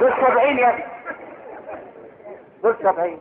دول 0.00 0.12
سبعين 0.28 0.58
يا 0.58 0.68
ابني 0.70 0.84
دول 2.62 2.74
سبعين 2.82 3.20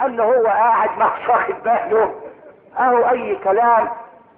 قال 0.00 0.16
له 0.16 0.24
هو 0.24 0.46
قاعد 0.46 0.90
مع 0.98 1.10
واخد 1.28 1.54
باله 1.64 2.14
اهو 2.78 3.08
اي 3.10 3.36
كلام 3.44 3.88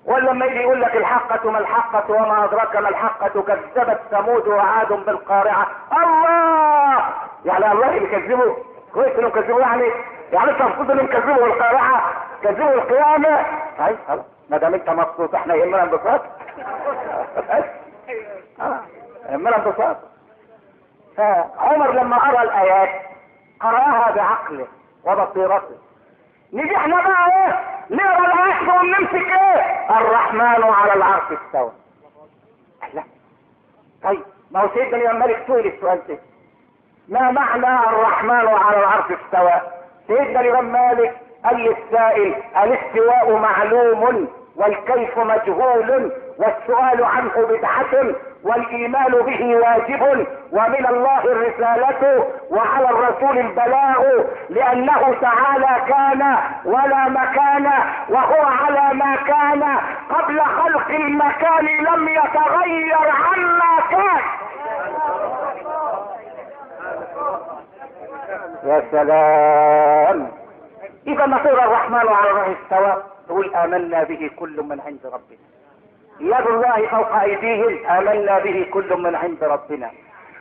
ولا 0.07 0.31
لما 0.31 0.47
يجي 0.47 0.59
يقول 0.61 0.81
لك 0.81 0.97
الحقة 0.97 1.51
ما 1.51 1.59
الحقة 1.59 2.11
وما 2.15 2.45
أدراك 2.45 2.77
ما 2.77 2.89
الحقة 2.89 3.29
كذبت 3.29 4.01
ثمود 4.11 4.49
وعاد 4.49 4.93
بالقارعة 4.93 5.67
الله 5.93 7.05
يعني 7.45 7.73
الله 7.73 7.97
اللي 7.97 8.55
كويس 8.95 9.19
انهم 9.19 9.31
كذبوا 9.31 9.61
يعني 9.61 9.85
يعني 10.33 10.51
انت 10.51 10.61
المفروض 10.61 10.91
انهم 10.91 11.07
كذبوا 11.07 11.47
القارعة 11.47 12.13
كذبوا 12.43 12.71
القيامة 12.73 13.43
طيب 13.79 13.97
خلاص 14.09 14.25
ما 14.51 14.57
دام 14.57 14.75
انت 14.75 14.91
مبسوط 14.91 15.35
احنا 15.35 15.55
يهمنا 15.55 15.83
انبساط 15.83 16.23
آه. 18.61 18.79
لما 19.29 19.57
ببساطه 19.57 20.09
فعمر 21.17 21.93
لما 21.93 22.17
قرأ 22.19 22.43
الآيات 22.43 23.03
قرأها 23.61 24.11
بعقله 24.11 24.67
وبصيرته 25.05 25.77
نيجي 26.53 26.77
احنا 26.77 26.97
بقى 26.97 27.27
ايه 27.47 27.61
نقرا 27.91 28.27
الايات 28.27 28.69
ونمسك 28.81 29.15
ايه 29.31 29.97
الرحمن 30.01 30.65
على 30.65 30.93
العرش 30.93 31.23
استوى 31.33 31.73
لا 32.95 33.03
طيب 34.03 34.23
ما 34.51 34.61
هو 34.61 34.69
سيدنا 34.75 34.97
الامام 34.97 35.19
مالك 35.19 35.45
سئل 35.47 35.67
السؤال 35.67 36.01
ده 36.09 36.19
ما 37.09 37.31
معنى 37.31 37.87
الرحمن 37.89 38.49
على 38.49 38.79
العرش 38.79 39.05
استوى 39.13 39.53
سيدنا 40.07 40.41
الامام 40.41 40.73
مالك 40.91 41.17
قال 41.45 41.57
للسائل 41.57 42.35
الاستواء 42.63 43.37
معلوم 43.39 44.29
والكيف 44.57 45.19
مجهول 45.19 46.13
والسؤال 46.39 47.05
عنه 47.05 47.33
بدعة 47.47 48.15
والايمان 48.45 49.13
به 49.13 49.57
واجب 49.57 50.27
ومن 50.53 50.87
الله 50.89 51.25
الرسالة 51.25 52.29
وعلى 52.51 52.91
الرسول 52.91 53.39
البلاغ 53.39 54.07
لانه 54.51 55.15
تعالى 55.21 55.89
كان 55.93 56.37
ولا 56.65 57.09
مكان 57.09 57.69
وهو 58.09 58.43
على 58.47 58.95
ما 58.95 59.17
كان 59.17 59.63
قبل 60.11 60.41
خلق 60.41 60.91
المكان 60.91 61.65
لم 61.85 62.09
يتغير 62.09 62.99
عما 62.99 63.83
كان 63.91 64.25
يا 68.65 68.83
سلام 68.91 70.29
اذا 71.07 71.27
ما 71.27 71.37
الرحمن 71.65 72.09
على 72.09 72.31
الله 72.31 72.57
استوى 72.65 73.03
تقول 73.29 73.55
امنا 73.55 74.03
به 74.03 74.31
كل 74.39 74.63
من 74.63 74.81
عند 74.81 75.01
ربنا 75.07 75.49
يد 76.21 76.47
الله 76.47 76.87
فوق 76.91 77.15
ايديهم 77.21 77.79
امنا 77.91 78.39
به 78.39 78.67
كل 78.73 78.97
من 79.03 79.15
عند 79.17 79.45
ربنا 79.45 79.91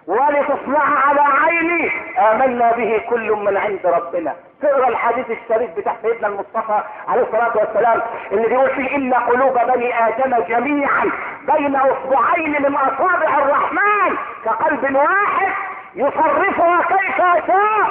ولتصنع 0.08 1.00
على 1.08 1.20
عيني 1.20 1.92
امنا 2.20 2.72
به 2.72 3.02
كل 3.10 3.32
من 3.36 3.58
عند 3.58 3.80
ربنا 3.86 4.36
تقرا 4.62 4.88
الحديث 4.88 5.26
الشريف 5.32 5.72
بتاع 5.78 5.96
سيدنا 6.02 6.28
المصطفى 6.28 6.82
عليه 7.08 7.22
الصلاه 7.22 7.58
والسلام 7.58 8.02
اللي 8.32 8.48
بيقول 8.48 8.70
فيه 8.70 8.96
ان 8.96 9.14
قلوب 9.14 9.58
بني 9.74 10.08
ادم 10.08 10.40
جميعا 10.50 11.06
بين 11.54 11.76
اصبعين 11.76 12.62
من 12.62 12.76
اصابع 12.76 13.38
الرحمن 13.40 14.18
كقلب 14.46 14.96
واحد 14.96 15.52
يصرفها 15.96 16.82
كيف 16.82 17.18
شاء 17.48 17.90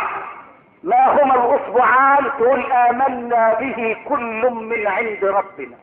ما 0.85 1.07
هما 1.23 1.35
الاصبعان 1.35 2.25
تقول 2.39 2.73
امنا 2.73 3.57
به 3.61 3.97
كل 4.09 4.51
من 4.55 4.87
عند 4.87 5.25
ربنا 5.25 5.77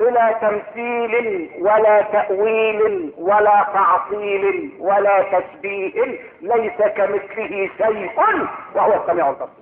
بلا 0.00 0.32
تمثيل 0.32 1.50
ولا 1.60 2.00
تأويل 2.02 3.12
ولا 3.18 3.66
تعطيل 3.74 4.72
ولا 4.80 5.22
تشبيه 5.22 6.18
ليس 6.40 6.82
كمثله 6.96 7.70
شيء 7.82 8.10
وهو 8.74 8.92
السميع 9.02 9.28
البصير 9.28 9.60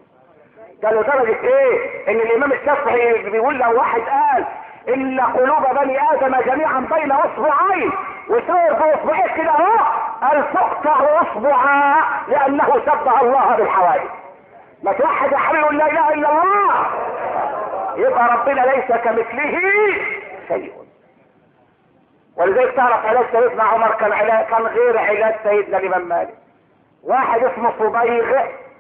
ده 0.83 0.91
لدرجة 0.91 1.45
ايه 1.45 1.79
ان 2.09 2.15
الامام 2.21 2.53
الشافعي 2.53 3.23
بيقول 3.31 3.59
لو 3.59 3.77
واحد 3.79 4.01
قال 4.03 4.45
ان 4.95 5.21
قلوب 5.21 5.81
بني 5.83 5.99
ادم 6.13 6.37
جميعا 6.47 6.81
بين 6.93 7.13
اصبعين 7.13 7.91
وصور 8.29 8.73
باصبعين 8.73 9.35
كده 9.37 9.51
اهو 9.51 9.79
قال 10.23 10.53
تقطع 10.55 10.97
اصبعا 11.23 11.95
لانه 12.29 12.73
شبه 12.87 13.21
الله 13.23 13.57
بالحوادث 13.57 14.11
ما 14.83 14.93
توحد 14.93 15.33
يا 15.33 15.37
حبيبي 15.39 15.77
لا 15.77 15.87
اله 15.87 16.15
الا 16.15 16.29
الله 16.33 16.87
يبقى 17.97 18.29
ربنا 18.35 18.61
ليس 18.61 19.01
كمثله 19.05 19.59
شيء 20.49 20.73
ولذلك 22.37 22.75
تعرف 22.77 23.07
علاج 23.07 23.27
سيدنا 23.45 23.63
عمر 23.65 23.95
كان 23.95 24.13
علاج 24.13 24.47
كان 24.47 24.63
غير 24.67 24.99
علاج 24.99 25.35
سيدنا 25.43 25.79
الامام 25.79 26.09
مالك 26.09 26.35
واحد 27.03 27.45
اسمه 27.45 27.73
صبيغ 27.79 28.33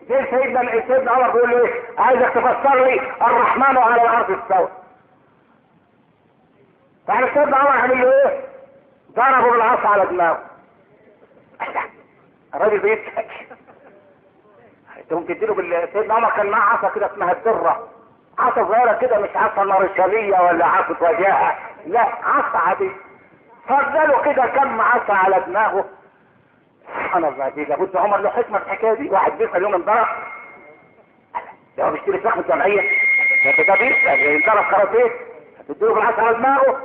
جه 0.08 0.24
سيدنا 0.30 0.70
سيدنا 0.72 1.10
عمر 1.10 1.30
بيقول 1.30 1.50
له 1.50 1.60
ايه 1.64 1.82
عايزك 1.98 2.28
تفسر 2.28 2.84
لي 2.84 3.00
الرحمن 3.00 3.76
على 3.78 4.02
الارض 4.02 4.30
استوى 4.30 4.68
يعني 7.08 7.26
فعلى 7.30 7.34
سيدنا 7.34 7.56
عمر 7.56 7.70
عمل 7.70 8.02
له 8.02 8.12
ايه 8.12 8.40
ضربه 9.14 9.50
بالعصا 9.50 9.88
على 9.88 10.06
دماغه 10.06 10.42
الراجل 12.54 12.78
بيضحك 12.78 13.26
انت 14.98 15.12
ممكن 15.12 15.34
تديله 15.36 15.54
بال... 15.54 15.88
سيدنا 15.92 16.14
عمر 16.14 16.30
كان 16.30 16.46
معاه 16.46 16.76
عصا 16.78 16.88
كده 16.94 17.06
اسمها 17.12 17.32
الدره 17.32 17.88
عصا 18.38 18.54
صغيره 18.64 18.92
كده 18.92 19.18
مش 19.20 19.30
عصا 19.36 19.64
مارشاليه 19.64 20.40
ولا 20.40 20.66
عصا 20.66 20.94
وجاهه 21.00 21.54
لا 21.86 22.00
عصا 22.22 22.58
عاديه 22.58 22.90
فضلوا 23.68 24.32
كده 24.32 24.46
كم 24.46 24.80
عصا 24.80 25.12
على 25.12 25.40
دماغه 25.46 25.84
سبحان 26.94 27.24
الله 27.24 27.48
دي 27.48 27.64
لابد 27.64 27.96
عمر 27.96 28.16
له 28.18 28.30
حكمه 28.30 28.58
في 28.58 28.64
الحكايه 28.64 28.94
دي 28.94 29.10
واحد 29.10 29.32
بيسال 29.38 29.62
يوم 29.62 29.74
انضرب 29.74 30.06
ده 31.78 31.84
هو 31.84 31.90
بيشتري 31.90 32.20
سلاح 32.20 32.36
من 32.36 32.42
الجمعيه 32.42 32.80
ده 33.68 33.74
بيسال 33.74 34.04
يعني 34.06 34.34
انضرب 34.36 34.64
كاراتيه 34.70 35.10
هتديله 35.70 35.94
بالعصا 35.94 36.22
على 36.22 36.34
دماغه 36.36 36.80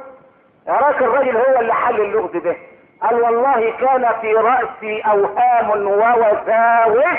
يا 0.68 0.74
راجل 0.74 1.04
الراجل 1.04 1.38
هو 1.38 1.60
اللي 1.60 1.74
حل 1.74 2.02
اللغز 2.02 2.38
ده 2.38 2.56
قال 3.02 3.22
والله 3.22 3.72
كان 3.72 4.10
في 4.22 4.34
رأسي 4.34 5.02
أوهام 5.02 5.70
ووساوس 5.88 7.18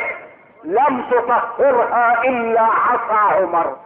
لم 0.65 1.03
تطهرها 1.11 2.23
إلا 2.25 2.61
عصا 2.61 3.37
عمر 3.37 3.77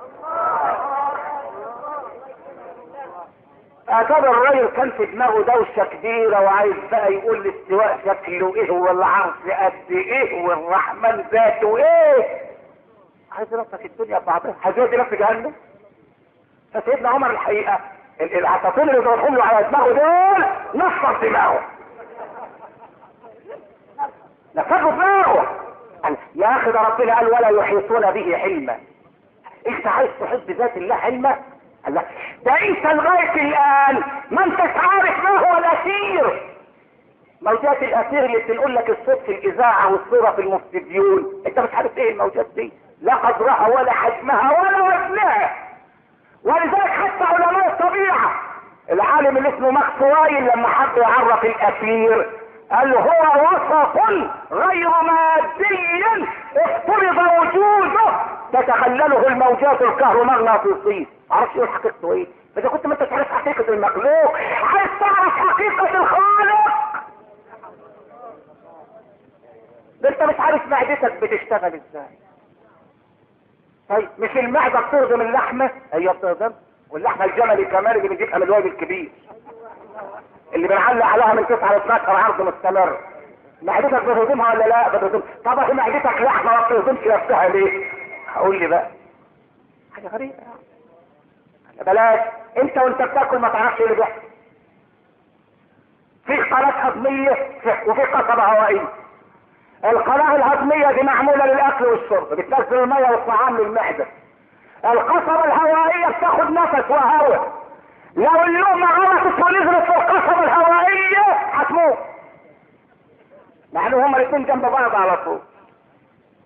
اعتبر 3.93 4.31
الراجل 4.31 4.67
كان 4.67 4.91
في 4.91 5.07
دماغه 5.07 5.43
دوشه 5.43 5.85
كبيره 5.85 6.41
وعايز 6.41 6.75
بقى 6.91 7.13
يقول 7.13 7.37
الاستواء 7.47 7.99
شكله 8.07 8.55
ايه 8.57 8.71
والعرض 8.71 9.33
قد 9.51 9.73
ايه 9.91 10.43
والرحمن 10.47 11.25
ذاته 11.33 11.77
ايه 11.77 12.27
عايز 13.33 13.53
يرفق 13.53 13.81
الدنيا 13.85 14.19
ببعضها 14.19 14.55
عايز 14.65 14.79
يدي 14.79 15.05
في 15.05 15.17
جهنم 15.17 15.53
فسيدنا 16.75 17.09
عمر 17.09 17.31
الحقيقه 17.31 17.81
العصافير 18.21 18.83
اللي 18.83 18.95
بيضربهم 18.99 19.37
له 19.37 19.45
على 19.45 19.69
دماغه 19.69 19.89
دول 19.93 20.45
نصر 20.75 21.29
دماغه 21.29 21.61
نفخوا 24.55 24.91
دماغه 24.91 25.65
يا 26.35 26.47
اخي 26.57 26.73
ده 26.73 26.81
ربنا 26.83 27.15
قال 27.17 27.27
ولا 27.27 27.49
يحيطون 27.49 28.11
به 28.11 28.37
علما 28.37 28.79
إيه، 29.67 29.73
انت 29.77 29.87
عايز 29.87 30.11
تحب 30.21 30.51
ذات 30.51 30.77
الله 30.77 30.95
علما 30.95 31.39
الله 31.89 32.05
ده 32.45 32.53
انت 32.61 32.87
لغاية 32.87 33.33
الان 33.35 34.03
ما 34.31 34.45
انتش 34.45 34.61
عارف 34.77 35.25
ما 35.25 35.31
هو 35.31 35.59
الاسير 35.59 36.41
موجات 37.43 37.83
الاسير 37.83 38.25
اللي 38.25 38.39
بتنقول 38.39 38.75
لك 38.75 38.89
الصوت 38.91 39.23
في 39.27 39.33
الاذاعة 39.33 39.93
والصورة 39.93 40.31
في 40.31 40.41
المستديون 40.41 41.43
انت 41.47 41.59
مش 41.59 41.75
عارف 41.75 41.99
ايه 41.99 42.13
الموجات 42.13 42.47
دي 42.55 42.73
لا 43.03 43.15
قدرها 43.15 43.67
ولا 43.69 43.93
حجمها 43.93 44.61
ولا 44.61 44.77
وزنها 44.83 45.57
ولذلك 46.45 46.91
حتى 46.91 47.25
علماء 47.25 47.67
الطبيعة 47.69 48.41
العالم 48.91 49.37
اللي 49.37 49.49
اسمه 49.49 49.71
ماكس 49.71 50.01
وايل 50.03 50.43
لما 50.57 50.69
حب 50.69 50.99
يعرف 50.99 51.45
الاسير 51.45 52.31
قال 52.73 52.95
هو 52.95 53.45
وصف 53.45 54.03
غير 54.53 54.89
مادي 55.03 56.03
افترض 56.57 57.17
وجوده 57.19 58.11
تتخلله 58.53 59.27
الموجات 59.27 59.83
الكهرومغناطيسية 59.83 61.18
معرفش 61.31 61.57
ايه 61.57 61.67
حقيقته 61.67 62.13
ايه 62.13 62.27
فاذا 62.55 62.69
كنت 62.69 62.87
ما 62.87 62.93
انت 62.95 63.03
تعرف 63.03 63.29
حقيقة 63.29 63.69
المخلوق 63.69 64.37
عايز 64.63 64.91
تعرف 65.01 65.33
حقيقة 65.33 65.97
الخالق 65.97 66.69
ده 70.01 70.09
انت 70.09 70.23
مش 70.23 70.41
عارف 70.41 70.67
معدتك 70.67 71.13
بتشتغل 71.13 71.75
ازاي 71.81 72.19
طيب 73.89 74.09
مش 74.19 74.37
المعدة 74.37 74.81
بتهضم 74.81 75.21
اللحمة 75.21 75.65
هي 75.67 75.73
أيوة 75.95 76.13
بتهضم 76.13 76.53
واللحمة 76.91 77.25
الجملي 77.25 77.65
كمان 77.65 77.97
اللي 77.97 78.09
بيجيبها 78.09 78.37
من 78.37 78.43
الواد 78.43 78.67
الكبير 78.67 79.13
اللي 80.55 80.69
بنعلق 80.69 81.07
عليها 81.07 81.35
من 81.35 81.47
9 81.47 81.73
ل 81.73 81.77
12 81.77 82.11
عرض 82.11 82.43
مستمر 82.43 82.99
معدتك 83.63 84.05
بتهضمها 84.05 84.55
ولا 84.55 84.65
لا 84.65 84.89
بتهضم 84.89 85.23
طب 85.45 85.59
اهي 85.59 85.73
معدتك 85.73 86.21
لحمة 86.23 86.53
ما 86.57 86.61
بتهضمش 86.63 86.99
نفسها 87.07 87.49
ليه 87.49 87.87
هقول 88.27 88.59
لي 88.59 88.67
بقى 88.67 88.91
حاجة 89.95 90.09
غريبة 90.09 90.35
يعني 90.35 90.53
بلاش 91.87 92.21
انت 92.63 92.77
وانت 92.79 93.03
بتاكل 93.03 93.39
ما 93.39 93.49
تعرفش 93.49 93.81
ايه 93.81 93.87
اللي 93.87 93.97
بيحصل 94.05 94.15
في 96.27 96.35
قناه 96.37 96.71
هضميه 96.71 97.31
وفي 97.87 98.03
قصبه 98.03 98.43
هوائيه 98.45 98.85
القناه 99.85 100.37
الهضميه 100.37 100.93
دي 100.93 101.03
معموله 101.03 101.47
للاكل 101.47 101.85
والشرب 101.85 102.29
بتنزل 102.29 102.79
الميه 102.83 103.11
والطعام 103.11 103.57
للمعده 103.57 104.07
القصبه 104.85 105.45
الهوائيه 105.45 106.07
بتاخد 106.17 106.51
نفس 106.51 106.91
وهواء 106.91 107.53
لو 108.17 108.43
اللقمه 108.43 108.93
غلطت 108.93 109.45
ونزلت 109.47 109.91
في 109.91 109.97
القصبه 109.97 110.45
الهوائيه 110.45 111.23
هتموت 111.33 111.99
مع 113.73 113.87
هما 113.87 114.17
الاثنين 114.17 114.45
جنب 114.47 114.63
بعض 114.63 114.95
على 114.95 115.17
طول 115.25 115.39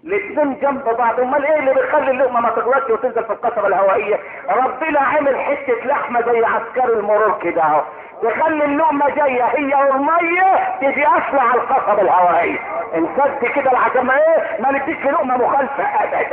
الاثنين 0.05 0.59
جنب 0.63 0.85
بعض 0.99 1.21
امال 1.21 1.45
ايه 1.45 1.59
اللي 1.59 1.75
بيخلي 1.75 2.11
اللقمه 2.11 2.41
ما 2.41 2.49
تغلطش 2.51 2.91
وتنزل 2.91 3.25
في 3.25 3.33
القصبه 3.33 3.67
الهوائيه 3.67 4.19
ربنا 4.51 5.01
عامل 5.01 5.37
حته 5.41 5.75
لحمه 5.85 6.21
زي 6.23 6.45
عسكر 6.45 6.93
المرور 6.99 7.39
كده 7.43 7.63
اهو 7.63 7.83
تخلي 8.23 8.65
اللقمه 8.65 9.11
جايه 9.11 9.43
هي 9.45 9.75
والميه 9.75 10.79
تيجي 10.81 11.05
قافله 11.05 11.41
على 11.43 11.55
القصبه 11.61 12.01
الهوائيه 12.03 12.59
انسد 12.95 13.45
كده 13.55 13.71
العجمه 13.71 14.15
ايه 14.15 14.61
ما 14.63 14.73
نديش 14.73 15.05
لقمه 15.07 15.37
مخالفه 15.37 15.85
ابدا 15.85 16.27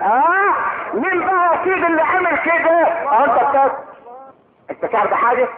اه 0.00 0.54
مين 0.94 1.20
بقى 1.26 1.44
يا 1.52 1.64
سيدي 1.64 1.86
اللي 1.86 2.02
عمل 2.02 2.38
كده 2.38 2.82
اه 2.82 3.24
انت 3.24 3.50
بتاس 3.50 3.72
انت 4.70 4.84
تعرف 4.84 5.14
حاجه 5.14 5.48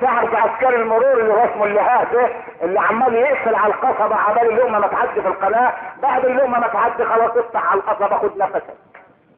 سهرة 0.00 0.36
عسكري 0.38 0.76
المرور 0.76 1.20
اللي 1.20 1.32
هو 1.32 1.44
اسمه 1.44 1.64
اللهاه 1.64 2.04
ده 2.04 2.28
اللي 2.62 2.80
عمال 2.80 3.14
يقفل 3.14 3.54
على 3.54 3.72
القصبة 3.74 4.16
عمال 4.16 4.48
اللقمة 4.50 4.78
ما 4.78 4.86
تعدي 4.86 5.22
في 5.22 5.28
القناة 5.28 5.72
بعد 6.02 6.24
اللقمة 6.24 6.60
ما 6.60 6.66
تعدي 6.66 7.04
خلاص 7.04 7.36
افتح 7.36 7.72
على 7.72 7.80
القصبة 7.80 8.16
خد 8.18 8.36
نفسك 8.38 8.74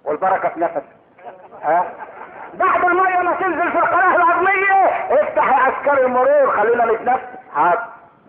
والبركة 0.04 0.48
في 0.48 0.60
نفسك 0.60 0.82
ها 1.62 1.84
بعد 2.54 2.84
المية 2.84 3.18
ما 3.22 3.32
تنزل 3.36 3.72
في 3.72 3.78
القناة 3.78 4.16
العظمية 4.16 4.86
افتح 5.10 5.46
يا 5.48 5.62
عسكري 5.62 6.04
المرور 6.06 6.50
خلينا 6.56 6.84
نتنفس 6.92 7.26
حاضر 7.54 7.78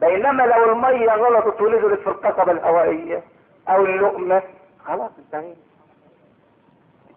بينما 0.01 0.43
لو 0.43 0.71
المية 0.71 1.09
غلطت 1.11 1.61
ونزلت 1.61 1.99
في 1.99 2.07
القصبة 2.07 2.51
الهوائية 2.51 3.23
او 3.69 3.85
اللقمة 3.85 4.41
خلاص 4.85 5.11
انتهينا 5.25 5.55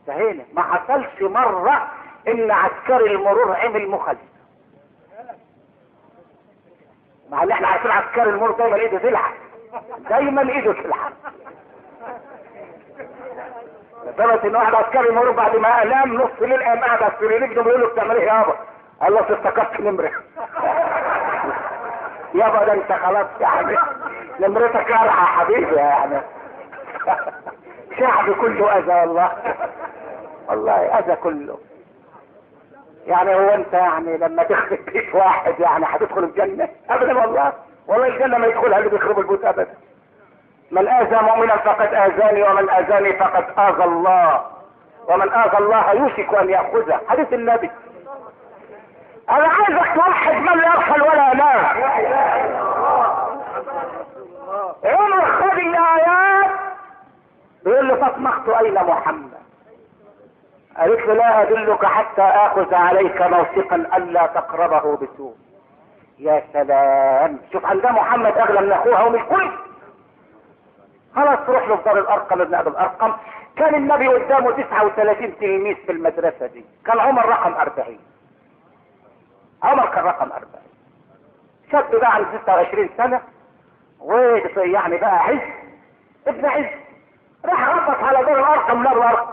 انتهينا 0.00 0.44
ما 0.52 0.62
حصلش 0.62 1.22
مرة 1.22 1.88
ان 2.28 2.50
عسكري 2.50 3.10
المرور 3.10 3.56
عمل 3.56 3.88
مخالفة 3.88 4.31
مع 7.32 7.42
اللي 7.42 7.54
احنا 7.54 7.68
عارفين 7.68 7.90
عسكري 7.90 8.22
المور 8.22 8.50
دايما 8.52 8.76
ايده 8.76 8.98
تلعب 8.98 9.32
دايما 10.10 10.52
ايده 10.52 10.72
تلعب 10.72 11.12
لدرجه 14.06 14.46
ان 14.48 14.56
واحد 14.56 14.74
عسكري 14.74 15.10
مور 15.10 15.30
بعد 15.30 15.56
ما 15.56 15.82
انام 15.82 16.14
نص 16.14 16.30
الليل 16.40 16.62
قام 16.62 16.78
قاعد 16.80 17.02
على 17.02 17.12
السرير 17.14 17.42
يكذب 17.42 17.66
يقول 17.66 17.80
له 17.80 17.86
بتعمل 17.88 18.16
ايه 18.16 18.26
يابا؟ 18.26 18.56
قال 19.00 19.12
له 19.12 19.20
افتكرت 19.20 19.80
نمره 19.80 20.06
يابا 22.34 22.64
ده 22.64 22.72
انت 22.72 22.92
خلاص 22.92 23.26
يعني 23.40 23.76
نمرتك 24.40 24.86
قرعه 24.86 25.06
يا 25.06 25.10
حبيبي 25.10 25.74
يعني 25.74 26.20
شعب 27.98 28.32
كله 28.32 28.78
اذى 28.78 29.00
والله 29.00 29.32
والله 30.50 30.98
اذى 30.98 31.16
كله 31.16 31.58
يعني 33.07 33.34
هو 33.34 33.48
انت 33.55 33.72
يعني 33.72 34.16
لما 34.16 34.42
تخرب 34.42 34.78
بيت 34.92 35.14
واحد 35.14 35.61
يعني 35.61 35.84
هتدخل 35.88 36.24
الجنة 36.24 36.68
ابدا 36.90 37.18
والله 37.18 37.53
والله 37.86 38.07
الجنة 38.07 38.38
ما 38.38 38.46
يدخلها 38.46 38.78
اللي 38.78 38.90
بيخرب 38.90 39.18
البيوت 39.18 39.44
ابدا 39.44 39.74
من 40.70 40.88
اذى 40.88 41.16
مؤمنا 41.22 41.57
فقد 41.57 41.94
اذاني 41.94 42.42
ومن 42.42 42.70
اذاني 42.70 43.12
فقد 43.18 43.44
اذى 43.74 43.84
الله 43.84 44.42
ومن 45.09 45.32
اذى 45.32 45.59
الله 45.59 45.92
يوشك 45.92 46.34
ان 46.34 46.50
ياخذه 46.50 47.00
حديث 47.09 47.32
النبي 47.32 47.70
انا 49.30 49.46
عايزك 49.48 49.94
توحد 49.94 50.34
من 50.34 50.61
لا 50.61 50.66
يغفل 50.66 51.03
ولا 51.03 51.32
ينام 51.32 51.64
عمر 54.84 55.26
خد 55.32 55.59
الايات 55.59 56.50
بيقول 57.64 57.88
له 57.88 57.94
فاطمه 57.96 58.61
اين 58.61 58.74
محمد 58.74 59.41
قالت 60.76 61.06
له 61.06 61.14
لا 61.14 61.42
أدلك 61.42 61.84
حتى 61.86 62.22
آخذ 62.22 62.74
عليك 62.74 63.22
موثقا 63.22 63.76
ألا 63.76 64.26
تقربه 64.26 64.96
بسوء 64.96 65.34
يا 66.18 66.42
سلام 66.52 67.38
شوف 67.52 67.62
ده 67.72 67.90
محمد 67.90 68.38
أغلى 68.38 68.60
من 68.60 68.72
أخوها 68.72 69.02
ومن 69.02 69.20
الكل 69.20 69.50
خلاص 71.16 71.38
روح 71.48 71.68
له 71.68 71.76
في 71.76 71.82
دار 71.84 71.98
الأرقم 71.98 72.40
ابن 72.42 72.54
أبي 72.54 72.68
الأرقم 72.70 73.12
كان 73.56 73.74
النبي 73.74 74.08
قدامه 74.08 74.50
39 74.50 75.38
تلميذ 75.40 75.76
في 75.76 75.92
المدرسة 75.92 76.46
دي 76.46 76.64
كان 76.86 77.00
عمر 77.00 77.28
رقم 77.28 77.54
40 77.54 77.98
عمر 79.62 79.86
كان 79.86 80.04
رقم 80.04 80.32
40 80.32 80.42
شاب 81.72 81.84
بقى 81.92 82.14
عنده 82.14 82.28
26 82.42 82.88
سنة 82.96 83.20
ويعني 84.00 84.96
بقى 84.96 85.18
عز 85.24 85.52
ابن 86.26 86.46
عز 86.46 86.64
راح 87.44 87.68
غطس 87.68 88.02
على 88.04 88.24
دار 88.24 88.38
الأرقم 88.40 88.82
نار 88.82 88.96
الأرقم 88.98 89.31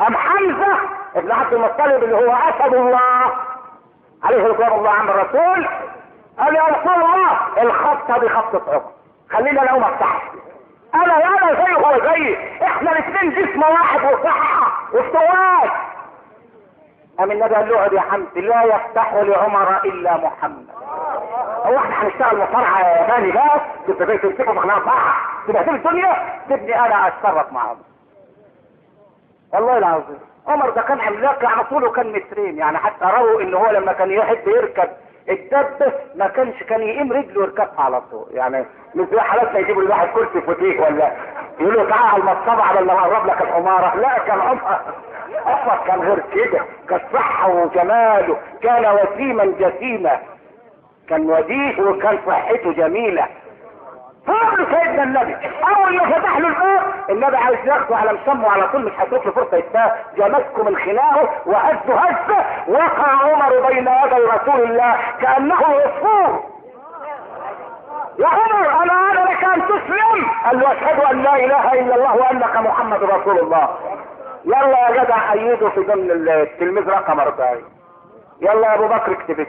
أم 0.00 0.14
حمزة 0.16 0.78
ابن 1.16 1.32
عبد 1.32 1.52
المطلب 1.54 2.04
اللي 2.04 2.16
هو 2.16 2.34
أسد 2.36 2.74
الله 2.74 3.32
عليه 4.24 4.46
رضوان 4.48 4.72
الله 4.72 4.90
عن 4.90 5.08
الرسول 5.08 5.68
قال 6.38 6.56
يا 6.56 6.62
رسول 6.62 6.94
الله 7.04 7.32
الخط 7.62 8.20
دي 8.20 8.28
خبطة 8.28 8.72
عمر 8.72 8.82
خلينا 9.30 9.60
لو 9.60 9.78
ما 9.78 9.90
أنا 10.94 11.16
وأنا 11.16 11.52
زي 11.64 11.72
هو 11.74 12.12
زيي 12.12 12.58
إحنا 12.62 12.92
الاثنين 12.92 13.30
جسم 13.30 13.60
واحد 13.62 14.00
وصحة 14.12 14.72
وسواد 14.92 15.70
قام 17.18 17.30
النبي 17.30 17.54
قال 17.54 17.68
له 17.68 17.74
اقعد 17.78 17.92
يا 17.92 18.00
حمزة 18.00 18.40
لا 18.40 18.62
يفتح 18.64 19.14
لعمر 19.14 19.76
إلا 19.84 20.16
محمد 20.16 20.66
هو 21.66 21.78
احنا 21.78 22.02
هنشتغل 22.06 22.38
مصارعة 22.50 22.78
يا 22.80 23.12
غالي 23.14 23.32
بس 23.32 23.42
تبقى 23.98 24.06
جاي 24.06 24.18
تمسكهم 24.18 24.58
احنا 24.58 24.78
تبقى 25.48 25.60
في 25.64 25.70
الدنيا 25.70 26.38
تبني 26.50 26.80
أنا 26.86 27.08
أتصرف 27.08 27.52
معاهم 27.52 27.76
والله 29.52 29.78
العظيم 29.78 30.18
عمر 30.46 30.70
ده 30.70 30.82
كان 30.82 31.00
عملاق 31.00 31.44
يعني 31.44 31.64
طوله 31.64 31.90
كان 31.90 32.12
مترين 32.12 32.58
يعني 32.58 32.78
حتى 32.78 33.04
رووا 33.04 33.40
ان 33.42 33.54
هو 33.54 33.70
لما 33.70 33.92
كان 33.92 34.10
يحب 34.10 34.48
يركب 34.48 34.88
الدب 35.30 35.92
ما 36.14 36.26
كانش 36.28 36.62
كان 36.62 36.82
يقيم 36.82 37.12
رجله 37.12 37.42
يركبها 37.42 37.84
على 37.84 38.00
طول 38.00 38.26
يعني 38.30 38.64
مش 38.94 39.06
زي 39.10 39.20
حالاتنا 39.20 39.58
يجيبوا 39.58 39.82
لواحد 39.82 40.08
كرسي 40.08 40.40
فوتيه 40.46 40.80
ولا 40.80 41.12
يقولوا 41.60 41.90
تعالى 41.90 42.00
على 42.04 42.22
المصطبه 42.22 42.62
على 42.62 42.78
اللي 42.80 42.92
هقرب 42.92 43.26
لك 43.26 43.42
الحماره 43.42 43.96
لا 43.96 44.18
كان 44.18 44.40
عمر 44.40 44.80
عمر 45.46 45.86
كان 45.86 46.00
غير 46.00 46.22
كده 46.34 46.64
كان 46.88 47.00
صحه 47.14 47.48
وجماله 47.54 48.36
كان 48.62 48.94
وسيما 48.94 49.44
جسيما 49.44 50.18
كان 51.08 51.30
وديه 51.30 51.82
وكان 51.82 52.18
صحته 52.26 52.72
جميله 52.72 53.26
طول 54.26 54.66
سيدنا 54.70 55.02
النبي 55.02 55.36
اول 55.76 55.96
ما 55.96 56.04
فتح 56.18 56.38
له 56.38 56.48
الباب 56.48 56.82
النبي 57.10 57.36
عايز 57.36 57.58
ياخده 57.66 57.96
على 57.96 58.12
مسمه 58.12 58.50
على 58.50 58.68
طول 58.68 58.84
مش 58.84 58.92
هتروح 58.98 59.26
له 59.26 59.32
فرصه 59.32 59.56
يتباه 59.56 59.92
جامدكم 60.16 60.66
من 60.66 60.76
خناقه 60.76 61.28
وهزه 61.46 61.94
هزه 62.04 62.44
وقع 62.68 63.08
عمر 63.08 63.66
بين 63.68 63.88
يدي 63.88 64.20
رسول 64.24 64.62
الله 64.70 64.96
كانه 65.20 65.54
عصفور 65.54 66.44
يا 68.18 68.26
عمر 68.26 68.82
انا 68.82 69.12
انا 69.12 69.30
لك 69.30 69.44
ان 69.44 69.62
تسلم 69.68 70.30
قال 70.44 70.60
له 70.60 70.72
اشهد 70.72 71.00
ان 71.10 71.22
لا 71.22 71.36
اله 71.36 71.72
الا 71.72 71.94
الله 71.94 72.16
وانك 72.16 72.56
محمد 72.56 73.02
رسول 73.02 73.38
الله 73.38 73.68
يلا 74.44 74.88
يا 74.88 75.04
جدع 75.04 75.32
ايده 75.32 75.68
في 75.70 75.80
ضمن 75.80 76.10
التلميذ 76.10 76.88
رقم 76.88 77.20
40 77.20 77.36
يلا 78.40 78.66
يا 78.68 78.74
ابو 78.74 78.86
بكر 78.88 79.12
اكتب 79.12 79.46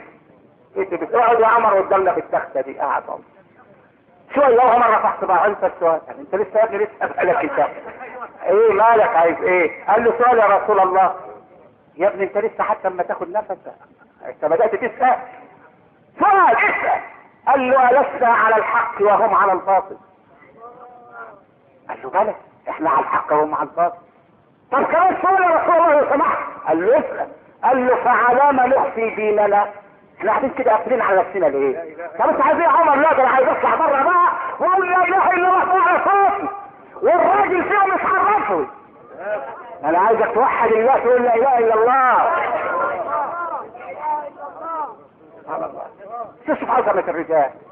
اكتب 0.76 1.14
اقعد 1.14 1.40
يا 1.40 1.46
عمر 1.46 1.80
قدامنا 1.80 2.12
في 2.12 2.20
التخته 2.20 2.60
دي 2.60 2.78
قاعد 2.78 3.02
شوية 4.34 4.60
هو 4.62 4.78
مرة 4.78 5.02
تحت 5.02 5.24
بقى 5.24 5.36
عايز 5.42 5.64
السؤال 5.64 6.00
انت 6.18 6.34
لسه 6.34 6.58
يا 6.58 6.64
ابني 6.64 6.78
لسه 6.78 6.92
اسألك 7.02 7.36
انت 7.36 7.66
ايه 8.46 8.72
مالك 8.72 9.16
عايز 9.16 9.36
ايه 9.42 9.84
قال 9.86 10.04
له 10.04 10.12
سؤال 10.18 10.38
يا 10.38 10.46
رسول 10.46 10.80
الله 10.80 11.14
يا 11.96 12.08
ابني 12.08 12.24
انت 12.24 12.38
لسه 12.38 12.64
حتى 12.64 12.88
لما 12.88 13.02
تاخد 13.02 13.30
نفسك 13.30 13.58
انت 14.28 14.44
بدأت 14.44 14.74
تسأل 14.74 15.16
سؤال 16.20 16.56
اسأل 16.56 17.00
قال 17.46 17.70
له 17.70 17.90
ألسنا 17.90 18.28
على 18.28 18.56
الحق 18.56 18.92
وهم 19.02 19.34
على 19.34 19.52
الباطل 19.52 19.96
قال 21.88 21.98
له 22.04 22.10
بلى 22.10 22.34
احنا 22.68 22.90
على 22.90 23.00
الحق 23.00 23.32
وهم 23.32 23.54
على 23.54 23.68
الباطل 23.68 23.98
طب 24.72 24.82
كمان 24.82 25.16
سؤال 25.22 25.42
يا 25.42 25.48
رسول 25.48 25.76
الله 25.76 26.00
لو 26.00 26.10
سمحت 26.14 26.38
قال 26.68 26.86
له 26.86 26.98
اسأل 26.98 27.28
قال 27.64 27.86
له 27.86 27.94
فعلام 28.04 28.56
نخفي 28.56 29.10
ديننا 29.14 29.66
احنا 30.22 30.30
قاعدين 30.32 30.50
كده 30.50 30.72
قافلين 30.72 31.00
على 31.02 31.20
نفسنا 31.20 31.46
ليه؟ 31.46 31.84
طب 32.18 32.28
انت 32.28 32.40
عايز 32.40 32.58
ايه 32.60 32.68
عمر؟ 32.68 32.94
نادر 32.94 33.26
عايز 33.26 33.46
يطلع 33.48 33.74
بره 33.74 34.02
بقى 34.02 34.32
واقول 34.60 34.88
لا 34.90 35.04
اله 35.04 35.34
الا 35.34 35.48
الله 35.62 35.82
على 35.82 36.04
صوتي 36.04 36.48
والراجل 37.02 37.64
فيهم 37.64 37.92
اتحركوا 37.92 38.64
انا 39.84 39.98
عايزك 39.98 40.30
توحد 40.34 40.72
الله 40.72 40.98
تقول 40.98 41.22
لا 41.24 41.34
اله 41.34 41.58
الا 41.58 41.74
الله 41.74 42.30
سبحان 45.44 45.64
الله 45.64 45.86
سبحان 46.46 46.80
الله 46.90 47.10
الرجال 47.10 47.71